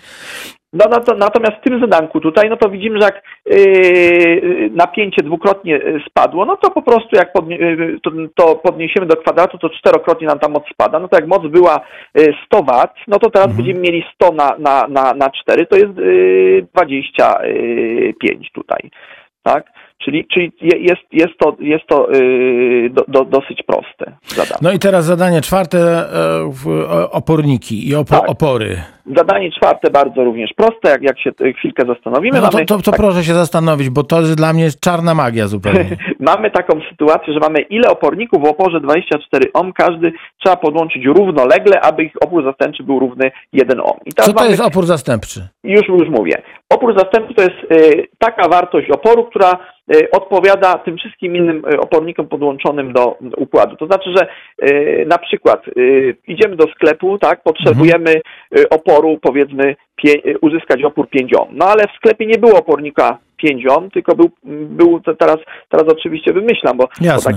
No, 0.74 0.86
no 0.92 1.00
to, 1.00 1.16
natomiast 1.16 1.54
w 1.58 1.64
tym 1.70 1.80
zadanku 1.82 2.20
tutaj, 2.20 2.50
no 2.50 2.58
to 2.58 2.70
widzimy, 2.70 3.00
że 3.02 3.06
jak 3.06 3.22
yy, 3.46 4.70
napięcie 4.76 5.24
dwukrotnie 5.24 5.72
yy, 5.74 6.02
spadło, 6.10 6.46
no 6.46 6.58
to 6.58 6.72
po 6.72 6.82
prostu 6.82 7.10
jak 7.16 7.34
podnie, 7.34 7.56
yy, 7.58 8.00
to, 8.04 8.12
to 8.36 8.56
podniesiemy 8.56 9.08
do 9.08 9.16
kwadratu, 9.18 9.58
to 9.58 9.70
czterokrotnie 9.70 10.28
nam 10.28 10.40
ta 10.40 10.50
moc 10.50 10.64
spada. 10.74 11.00
No 11.00 11.08
to 11.08 11.18
jak 11.18 11.28
moc 11.28 11.48
była 11.48 11.80
yy, 12.16 12.34
100 12.46 12.64
W, 12.64 12.88
no 13.08 13.20
to 13.20 13.30
teraz 13.30 13.56
będziemy 13.56 13.80
mieli 13.80 14.04
100 14.16 14.32
na, 14.32 14.56
na, 14.60 14.88
na, 14.88 15.14
na 15.14 15.30
4, 15.30 15.66
to 15.66 15.76
jest 15.76 15.98
yy, 15.98 16.68
25 16.74 18.52
tutaj. 18.54 18.90
Tak? 19.44 19.64
Czyli, 19.98 20.28
czyli 20.34 20.52
je- 20.62 20.80
jest, 20.80 21.02
jest 21.12 21.34
to, 21.40 21.56
jest 21.60 21.88
to 21.88 22.08
yy, 22.12 22.90
do, 22.90 23.04
do, 23.08 23.26
dosyć 23.26 23.64
proste 23.64 24.12
zadanie. 24.28 24.60
No 24.62 24.72
i 24.72 24.80
teraz 24.80 25.06
zadanie 25.06 25.42
czwarte, 25.42 25.78
o- 26.90 27.12
oporniki 27.12 27.90
i 27.90 27.96
opo, 27.96 28.10
Tak. 28.20 28.30
opory. 28.30 28.78
Zadanie 29.18 29.52
czwarte 29.52 29.92
bardzo 29.92 30.24
również 30.24 30.54
proste, 30.54 30.90
jak, 30.90 31.02
jak 31.02 31.20
się 31.20 31.32
y, 31.42 31.54
chwilkę 31.54 31.86
zastanowimy. 31.88 32.42
No 32.42 32.48
to, 32.48 32.58
mamy 32.58 32.66
to, 32.66 32.78
to 32.78 32.92
tak- 32.92 33.00
proszę 33.00 33.24
się 33.24 33.34
zastanowić, 33.34 33.90
bo 33.90 34.04
to 34.04 34.20
jest 34.20 34.36
dla 34.36 34.54
mnie 34.54 34.68
czarna 34.82 35.14
magia 35.14 35.48
zupełnie. 35.48 35.86
Mamy 36.20 36.52
taką 36.52 36.80
sytuację, 36.90 37.34
że 37.34 37.40
mamy 37.40 37.60
ile 37.62 37.90
oporników 37.90 38.44
w 38.44 38.46
oporze 38.46 38.82
24 38.82 39.52
ohm, 39.54 39.74
każdy 39.74 40.14
trzeba 40.44 40.56
podłączyć 40.56 41.06
równolegle, 41.06 41.82
aby 41.82 42.04
ich 42.04 42.14
opór 42.22 42.44
zastępczy 42.44 42.84
był 42.84 43.00
równy 43.00 43.32
1 43.54 43.80
ohm. 43.80 44.00
Co 44.16 44.34
to 44.34 44.40
mamy, 44.40 44.50
jest 44.50 44.62
opór 44.62 44.86
zastępczy? 44.86 45.48
już, 45.64 45.88
już 45.88 46.10
mówię. 46.10 46.42
Opór 46.70 46.94
zastępczy 46.98 47.34
to 47.34 47.42
jest 47.42 47.72
y, 47.72 48.08
taka 48.18 48.50
wartość 48.50 48.90
oporu, 48.90 49.24
która 49.24 49.58
y, 49.96 50.12
odpowiada 50.12 50.78
tym 50.78 50.98
wszystkim 50.98 51.36
innym 51.36 51.64
y, 51.74 51.80
opornikom 51.80 52.28
podłączonym 52.28 52.94
do 52.94 53.18
układu. 53.38 53.76
To 53.76 53.86
znaczy, 53.86 54.10
że 54.16 54.28
na 55.06 55.18
przykład 55.18 55.66
idziemy 56.28 56.56
do 56.56 56.66
sklepu, 56.76 57.18
tak, 57.18 57.44
potrzebujemy 57.44 58.22
y, 58.58 58.70
oporu, 58.70 58.93
powiedzmy, 59.22 59.76
pie, 59.96 60.12
y, 60.12 60.38
uzyskać 60.42 60.84
opór 60.84 61.10
5 61.10 61.34
ohm. 61.34 61.52
No 61.58 61.66
ale 61.66 61.84
w 61.84 61.98
sklepie 61.98 62.26
nie 62.26 62.38
było 62.38 62.60
opornika 62.60 63.18
5 63.38 63.68
ohm, 63.68 63.92
tylko 63.92 64.16
był, 64.16 64.30
był 64.70 65.02
teraz, 65.20 65.38
teraz 65.70 65.88
oczywiście 65.88 66.34
wymyślam, 66.34 66.78
bo, 66.78 66.88
bo 67.02 67.22
tak, 67.22 67.36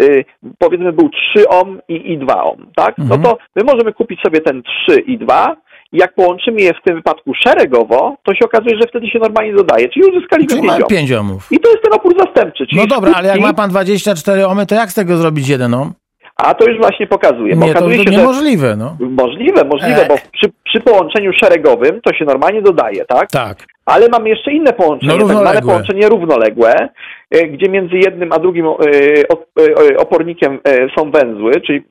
y, 0.00 0.24
powiedzmy 0.58 0.92
był 0.92 1.10
3 1.34 1.48
ohm 1.48 1.80
i, 1.88 2.12
i 2.12 2.18
2 2.18 2.44
ohm, 2.44 2.66
tak? 2.76 2.98
Mhm. 2.98 3.22
No 3.22 3.28
to 3.28 3.38
my 3.56 3.62
możemy 3.72 3.92
kupić 3.92 4.20
sobie 4.20 4.40
ten 4.40 4.62
3 4.88 5.00
i 5.00 5.18
2 5.18 5.56
i 5.92 5.96
jak 5.96 6.14
połączymy 6.14 6.60
je 6.60 6.74
w 6.74 6.82
tym 6.84 6.96
wypadku 6.96 7.34
szeregowo, 7.34 8.16
to 8.22 8.34
się 8.34 8.44
okazuje, 8.44 8.76
że 8.80 8.88
wtedy 8.88 9.10
się 9.10 9.18
normalnie 9.18 9.52
dodaje, 9.52 9.88
czyli 9.88 10.04
uzyskaliśmy 10.10 10.48
Czyli 10.48 10.62
5 10.62 10.66
mamy 10.72 10.84
ohm. 10.84 10.88
5 10.88 11.12
ohmów. 11.12 11.48
I 11.50 11.58
to 11.58 11.70
jest 11.70 11.82
ten 11.82 11.92
opór 11.92 12.14
zastępczy. 12.18 12.66
No 12.72 12.86
dobra, 12.86 13.12
ale 13.14 13.28
jak 13.28 13.40
ma 13.40 13.54
pan 13.54 13.70
24 13.70 14.46
ohmy, 14.46 14.66
to 14.66 14.74
jak 14.74 14.90
z 14.90 14.94
tego 14.94 15.16
zrobić 15.16 15.48
jeden 15.48 15.74
ohm? 15.74 15.92
A 16.36 16.54
to 16.54 16.68
już 16.68 16.78
właśnie 16.78 17.06
pokazuje. 17.06 17.56
Nie, 17.56 17.74
to, 17.74 17.80
to 17.80 18.10
niemożliwe, 18.10 18.76
no. 18.76 18.96
Możliwe, 19.00 19.64
możliwe, 19.64 20.04
E. 20.04 20.08
bo 20.08 20.14
przy, 20.32 20.52
przy 20.70 20.80
połączeniu 20.80 21.32
szeregowym 21.32 22.00
to 22.00 22.12
się 22.12 22.24
normalnie 22.24 22.62
dodaje, 22.62 23.04
tak? 23.04 23.30
Tak. 23.30 23.58
Ale 23.86 24.08
mamy 24.08 24.28
jeszcze 24.28 24.52
inne 24.52 24.72
połączenie, 24.72 25.18
No, 25.18 25.28
tak 25.28 25.36
zwane 25.36 25.62
połączenie 25.62 26.08
równoległe, 26.08 26.88
e, 27.30 27.46
gdzie 27.46 27.68
między 27.68 27.96
jednym 27.96 28.32
a 28.32 28.38
drugim 28.38 28.66
e, 28.66 28.70
e, 28.70 29.96
opornikiem 29.96 30.58
są 30.98 31.10
węzły, 31.10 31.52
czyli 31.66 31.82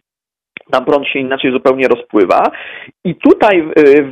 tam 0.71 0.85
prąd 0.85 1.07
się 1.07 1.19
inaczej 1.19 1.51
zupełnie 1.51 1.87
rozpływa. 1.87 2.43
I 3.03 3.15
tutaj 3.15 3.63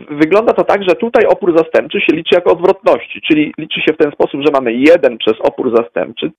wygląda 0.09 0.53
to 0.53 0.63
tak, 0.63 0.83
że 0.83 0.95
tutaj 0.95 1.25
opór 1.25 1.57
zastępczy 1.57 1.99
się 2.01 2.15
liczy 2.15 2.35
jako 2.35 2.51
odwrotności, 2.51 3.21
czyli 3.27 3.53
liczy 3.57 3.81
się 3.81 3.93
w 3.93 3.97
ten 3.97 4.11
sposób, 4.11 4.41
że 4.45 4.51
mamy 4.53 4.73
1 4.73 5.17
przez 5.17 5.33
opór 5.41 5.75
zastępczy 5.77 6.31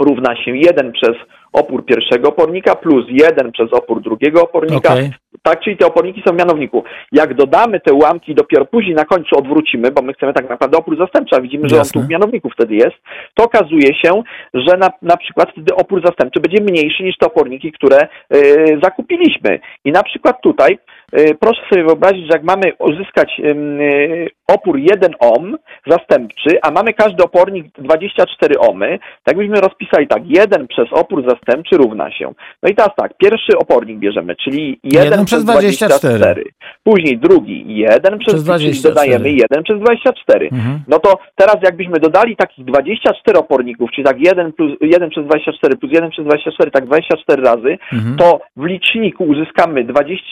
równa 0.00 0.36
się 0.36 0.56
1 0.56 0.92
przez 0.92 1.16
opór 1.52 1.84
pierwszego 1.84 2.28
opornika 2.28 2.74
plus 2.74 3.06
1 3.08 3.52
przez 3.52 3.72
opór 3.72 4.02
drugiego 4.02 4.42
opornika 4.42 4.92
Okej. 4.92 5.10
Tak, 5.42 5.60
czyli 5.60 5.76
te 5.76 5.86
oporniki 5.86 6.22
są 6.26 6.34
w 6.34 6.38
mianowniku. 6.38 6.84
Jak 7.12 7.34
dodamy 7.34 7.80
te 7.80 7.92
ułamki 7.92 8.32
i 8.32 8.34
dopiero 8.34 8.64
później 8.64 8.94
na 8.94 9.04
końcu 9.04 9.38
odwrócimy, 9.38 9.90
bo 9.90 10.02
my 10.02 10.12
chcemy 10.12 10.32
tak 10.32 10.48
naprawdę 10.48 10.78
opór 10.78 10.98
zastępczy, 10.98 11.36
a 11.36 11.40
widzimy, 11.40 11.68
że 11.68 11.76
Jasne. 11.76 12.00
on 12.00 12.02
tu 12.02 12.08
w 12.08 12.10
mianowniku 12.10 12.50
wtedy 12.50 12.74
jest, 12.74 12.96
to 13.34 13.44
okazuje 13.44 13.94
się, 13.94 14.22
że 14.54 14.76
na, 14.76 14.90
na 15.02 15.16
przykład 15.16 15.50
wtedy 15.50 15.74
opór 15.74 16.02
zastępczy 16.04 16.40
będzie 16.40 16.64
mniejszy 16.64 17.02
niż 17.02 17.18
te 17.18 17.26
oporniki, 17.26 17.72
które 17.72 18.08
y, 18.34 18.78
zakupiliśmy. 18.82 19.60
I 19.84 19.92
na 19.92 20.02
przykład 20.02 20.42
tutaj 20.42 20.78
y, 21.18 21.34
proszę 21.40 21.60
sobie 21.70 21.84
wyobrazić, 21.84 22.22
że 22.22 22.32
jak 22.32 22.42
mamy 22.42 22.72
uzyskać 22.78 23.40
y, 23.40 24.30
opór 24.48 24.78
1 24.78 25.12
ohm 25.20 25.56
zastępczy, 25.86 26.58
a 26.62 26.70
mamy 26.70 26.92
każdy 26.92 27.24
opornik 27.24 27.66
24 27.78 28.58
ohmy, 28.58 28.98
tak 29.24 29.36
byśmy 29.36 29.60
rozpisali 29.60 30.08
tak, 30.08 30.22
1 30.26 30.68
przez 30.68 30.92
opór 30.92 31.24
zastępczy 31.28 31.76
równa 31.76 32.12
się. 32.12 32.32
No 32.62 32.68
i 32.68 32.74
teraz 32.74 32.90
tak, 32.96 33.16
pierwszy 33.16 33.58
opornik 33.58 33.98
bierzemy, 33.98 34.36
czyli 34.36 34.80
1, 34.82 35.04
Jeden 35.04 35.25
przez 35.26 35.44
24. 35.44 36.44
Później 36.84 37.18
drugi, 37.18 37.64
1 37.68 38.18
przez, 38.18 38.34
Przez 38.34 38.44
24. 38.44 38.44
24. 38.44 38.94
dodajemy 38.94 39.30
1 39.30 39.62
przez 39.62 39.80
24. 39.80 40.48
Mhm. 40.52 40.80
No 40.88 40.98
to 40.98 41.18
teraz 41.36 41.56
jakbyśmy 41.62 42.00
dodali 42.00 42.36
takich 42.36 42.64
24 42.64 43.38
oporników, 43.38 43.90
czyli 43.94 44.04
tak 44.04 44.20
1, 44.20 44.52
plus, 44.52 44.72
1 44.80 45.10
przez 45.10 45.24
24 45.24 45.76
plus 45.76 45.92
1 45.92 46.10
przez 46.10 46.24
24, 46.24 46.70
tak 46.70 46.86
24 46.86 47.42
razy, 47.42 47.78
Mhm. 47.92 48.16
to 48.16 48.40
w 48.56 48.64
liczniku 48.64 49.24
uzyskamy 49.24 49.84
20, 49.84 50.24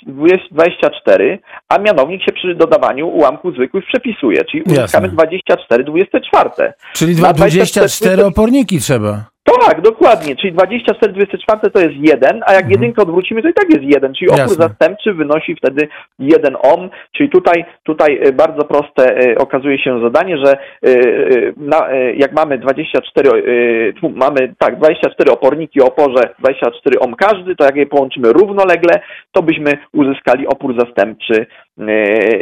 24, 0.50 1.38
a 1.68 1.78
mianownik 1.78 2.22
się 2.22 2.33
przy 2.33 2.54
dodawaniu 2.54 3.09
ułamków 3.09 3.54
zwykłych 3.54 3.85
przepisuje, 3.87 4.44
czyli 4.44 4.62
uzyskamy 4.62 5.07
Jasne. 5.07 5.09
24, 5.09 5.85
24. 5.85 6.72
Czyli 6.94 7.12
Na 7.14 7.18
dwa- 7.20 7.33
24 7.33 7.87
24 7.87 8.26
oporniki 8.26 8.78
trzeba. 8.78 9.24
Tak, 9.61 9.81
dokładnie, 9.81 10.37
czyli 10.37 10.53
24, 10.53 11.12
24 11.12 11.71
to 11.71 11.81
jest 11.81 11.95
1, 11.95 12.43
a 12.47 12.55
jak 12.55 12.71
jedynkę 12.71 13.03
odwrócimy, 13.03 13.43
to 13.43 13.49
i 13.49 13.55
tak 13.55 13.71
jest 13.71 13.83
1, 13.83 14.14
czyli 14.14 14.29
opór 14.31 14.40
Mhm. 14.40 14.49
Jasne. 14.51 14.69
zastępczy 14.69 15.14
wynosi 15.14 15.57
wtedy 15.57 15.88
1 16.19 16.57
ohm, 16.62 16.88
czyli 17.17 17.31
tutaj, 17.31 17.64
tutaj 17.83 18.21
e, 18.23 18.33
bardzo 18.33 18.64
proste 18.64 19.17
e, 19.17 19.38
okazuje 19.38 19.79
się 19.79 20.01
zadanie, 20.03 20.38
że 20.45 20.53
e, 20.53 20.59
na, 21.57 21.88
jak 22.17 22.33
mamy 22.33 22.59
24, 22.59 23.29
e, 23.31 23.93
tu 23.93 24.11
mamy 24.11 24.55
tak, 24.59 24.79
24 24.79 25.31
oporniki 25.33 25.83
o 25.83 25.87
oporze 25.87 26.35
24 26.38 26.99
ohm 27.01 27.14
każdy, 27.14 27.57
to 27.57 27.64
jak 27.64 27.77
je 27.77 27.87
połączymy 27.87 28.33
równolegle, 28.33 29.01
to 29.33 29.43
byśmy 29.43 29.73
uzyskali 29.93 30.47
opór 30.47 30.75
zastępczy 30.81 31.47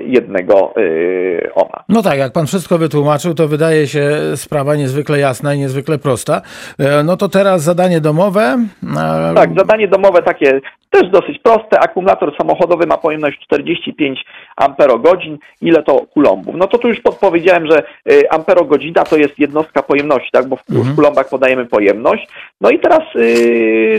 jednego 0.06 0.74
e, 0.76 1.54
ohma. 1.54 1.84
No 1.88 2.02
tak, 2.02 2.18
jak 2.18 2.32
pan 2.32 2.46
wszystko 2.46 2.78
wytłumaczył, 2.78 3.34
to 3.34 3.48
wydaje 3.48 3.86
się 3.86 4.10
sprawa 4.36 4.76
niezwykle 4.76 5.18
jasna 5.18 5.54
i 5.54 5.58
niezwykle 5.58 5.98
prosta. 5.98 6.42
E, 6.78 7.02
No 7.02 7.16
to 7.16 7.28
teraz 7.28 7.62
zadanie 7.62 8.00
domowe. 8.00 8.58
E, 8.96 9.34
Tak, 9.34 9.50
zadanie 9.58 9.88
domowe 9.88 10.22
takie 10.22 10.60
też 10.90 11.10
dosyć 11.10 11.38
proste. 11.38 11.80
Akumulator 11.80 12.36
samochodowy 12.38 12.86
ma 12.86 12.96
pojemność 12.96 13.40
45 13.46 14.24
amperogodzin. 14.56 15.38
Ile 15.60 15.82
to 15.82 16.06
kulombów? 16.14 16.54
No 16.58 16.66
to 16.66 16.78
tu 16.78 16.88
już 16.88 17.00
podpowiedziałem, 17.00 17.66
że 17.66 17.82
amperogodzina 18.30 19.04
to 19.04 19.16
jest 19.16 19.38
jednostka 19.38 19.82
pojemności, 19.82 20.30
tak, 20.32 20.48
bo 20.48 20.56
w, 20.56 20.62
w 20.68 20.94
kulombach 20.94 21.28
podajemy 21.28 21.66
pojemność. 21.66 22.28
No 22.60 22.70
i 22.70 22.78
teraz 22.78 23.00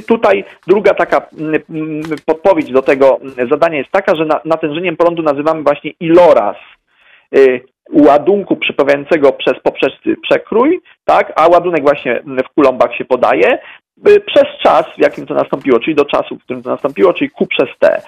tutaj 0.08 0.44
druga 0.68 0.94
taka 0.94 1.22
mm, 1.40 1.62
podpowiedź 2.26 2.72
do 2.72 2.82
tego 2.82 3.20
mm, 3.22 3.50
zadania 3.50 3.78
jest 3.78 3.92
taka, 3.92 4.16
że 4.16 4.26
na, 4.26 4.40
natężeniem 4.46 4.98
prądu 4.98 5.23
nazywamy 5.24 5.64
właśnie 5.64 5.92
iloraz 6.00 6.56
y, 7.38 7.62
ładunku 7.94 8.56
przepływającego 8.56 9.32
przez 9.32 9.60
poprzeczny 9.64 10.16
przekrój, 10.18 10.80
tak, 11.06 11.34
a 11.36 11.48
ładunek 11.48 11.82
właśnie 11.82 12.24
w 12.46 12.54
kulombach 12.56 12.96
się 12.96 13.06
podaje 13.06 13.60
y, 14.08 14.20
przez 14.20 14.46
czas, 14.64 14.86
w 14.98 15.02
jakim 15.02 15.26
to 15.26 15.34
nastąpiło, 15.34 15.80
czyli 15.80 15.96
do 15.96 16.06
czasu, 16.06 16.38
w 16.38 16.44
którym 16.44 16.64
to 16.64 16.70
nastąpiło, 16.70 17.14
czyli 17.14 17.32
Q 17.32 17.48
przez 17.48 17.70
T, 17.80 18.02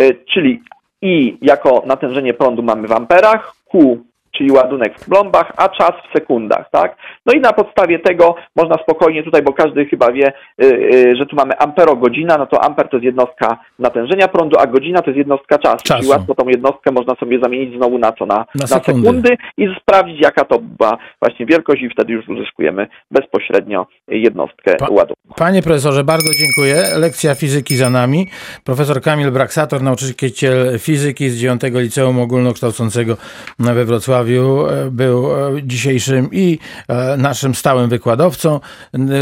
Y, 0.00 0.24
czyli 0.34 0.62
I 1.02 1.38
jako 1.42 1.82
natężenie 1.86 2.34
prądu 2.34 2.62
mamy 2.62 2.88
w 2.88 2.92
amperach, 2.92 3.52
Q 3.70 3.98
czyli 4.32 4.52
ładunek 4.52 4.98
w 5.00 5.04
plombach, 5.08 5.52
a 5.56 5.68
czas 5.68 5.90
w 6.08 6.18
sekundach, 6.18 6.70
tak? 6.72 6.96
No 7.26 7.32
i 7.32 7.40
na 7.40 7.52
podstawie 7.52 7.98
tego 7.98 8.34
można 8.56 8.76
spokojnie 8.82 9.22
tutaj, 9.22 9.42
bo 9.42 9.52
każdy 9.52 9.86
chyba 9.86 10.12
wie, 10.12 10.32
y, 10.62 10.64
y, 10.64 11.16
że 11.16 11.26
tu 11.26 11.36
mamy 11.36 11.58
amperogodzina, 11.58 12.36
no 12.38 12.46
to 12.46 12.64
amper 12.64 12.88
to 12.88 12.96
jest 12.96 13.04
jednostka 13.04 13.58
natężenia 13.78 14.28
prądu, 14.28 14.56
a 14.58 14.66
godzina 14.66 15.02
to 15.02 15.10
jest 15.10 15.18
jednostka 15.18 15.58
czasu, 15.58 15.76
Czasu. 15.84 15.98
czyli 16.00 16.10
łatwo 16.10 16.34
tą 16.34 16.48
jednostkę 16.48 16.92
można 16.92 17.14
sobie 17.14 17.38
zamienić 17.42 17.76
znowu 17.76 17.98
na 17.98 18.12
co? 18.12 18.26
Na, 18.26 18.46
na, 18.54 18.66
sekundy. 18.66 19.06
sekundy 19.06 19.36
i 19.56 19.68
sprawdzić 19.82 20.20
jaka 20.20 20.44
to 20.44 20.58
była 20.58 20.98
właśnie 21.22 21.46
wielkość 21.46 21.82
i 21.82 21.90
wtedy 21.90 22.12
już 22.12 22.28
uzyskujemy 22.28 22.86
bezpośrednio 23.10 23.86
jednostkę 24.08 24.76
Pa- 24.76 24.88
ładunku. 24.90 25.20
Panie 25.36 25.62
profesorze, 25.62 26.04
bardzo 26.04 26.28
dziękuję. 26.38 26.82
Lekcja 26.98 27.34
fizyki 27.34 27.76
za 27.76 27.90
nami. 27.90 28.26
Profesor 28.64 29.00
Kamil 29.00 29.30
Braksator, 29.30 29.82
nauczyciel 29.82 30.78
fizyki 30.78 31.28
z 31.30 31.36
9 31.36 31.60
Liceum 31.74 32.20
Ogólnokształcącego 32.20 33.16
we 33.58 33.84
Wrocławiu, 33.84 34.19
e, 34.20 34.90
był 34.90 35.32
e, 35.32 35.62
dzisiejszym 35.62 36.28
i 36.32 36.58
e, 36.88 37.16
naszym 37.16 37.54
stałym 37.54 37.88
wykładowcą. 37.88 38.60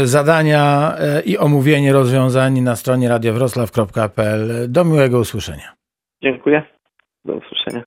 Zadania 0.03 0.93
i 1.25 1.37
omówienie 1.37 1.93
rozwiązań 1.93 2.61
na 2.61 2.75
stronie 2.75 3.09
radiowroclaw.pl. 3.09 4.71
Do 4.71 4.85
miłego 4.85 5.19
usłyszenia. 5.19 5.73
Dziękuję. 6.23 6.63
Do 7.25 7.33
usłyszenia. 7.33 7.83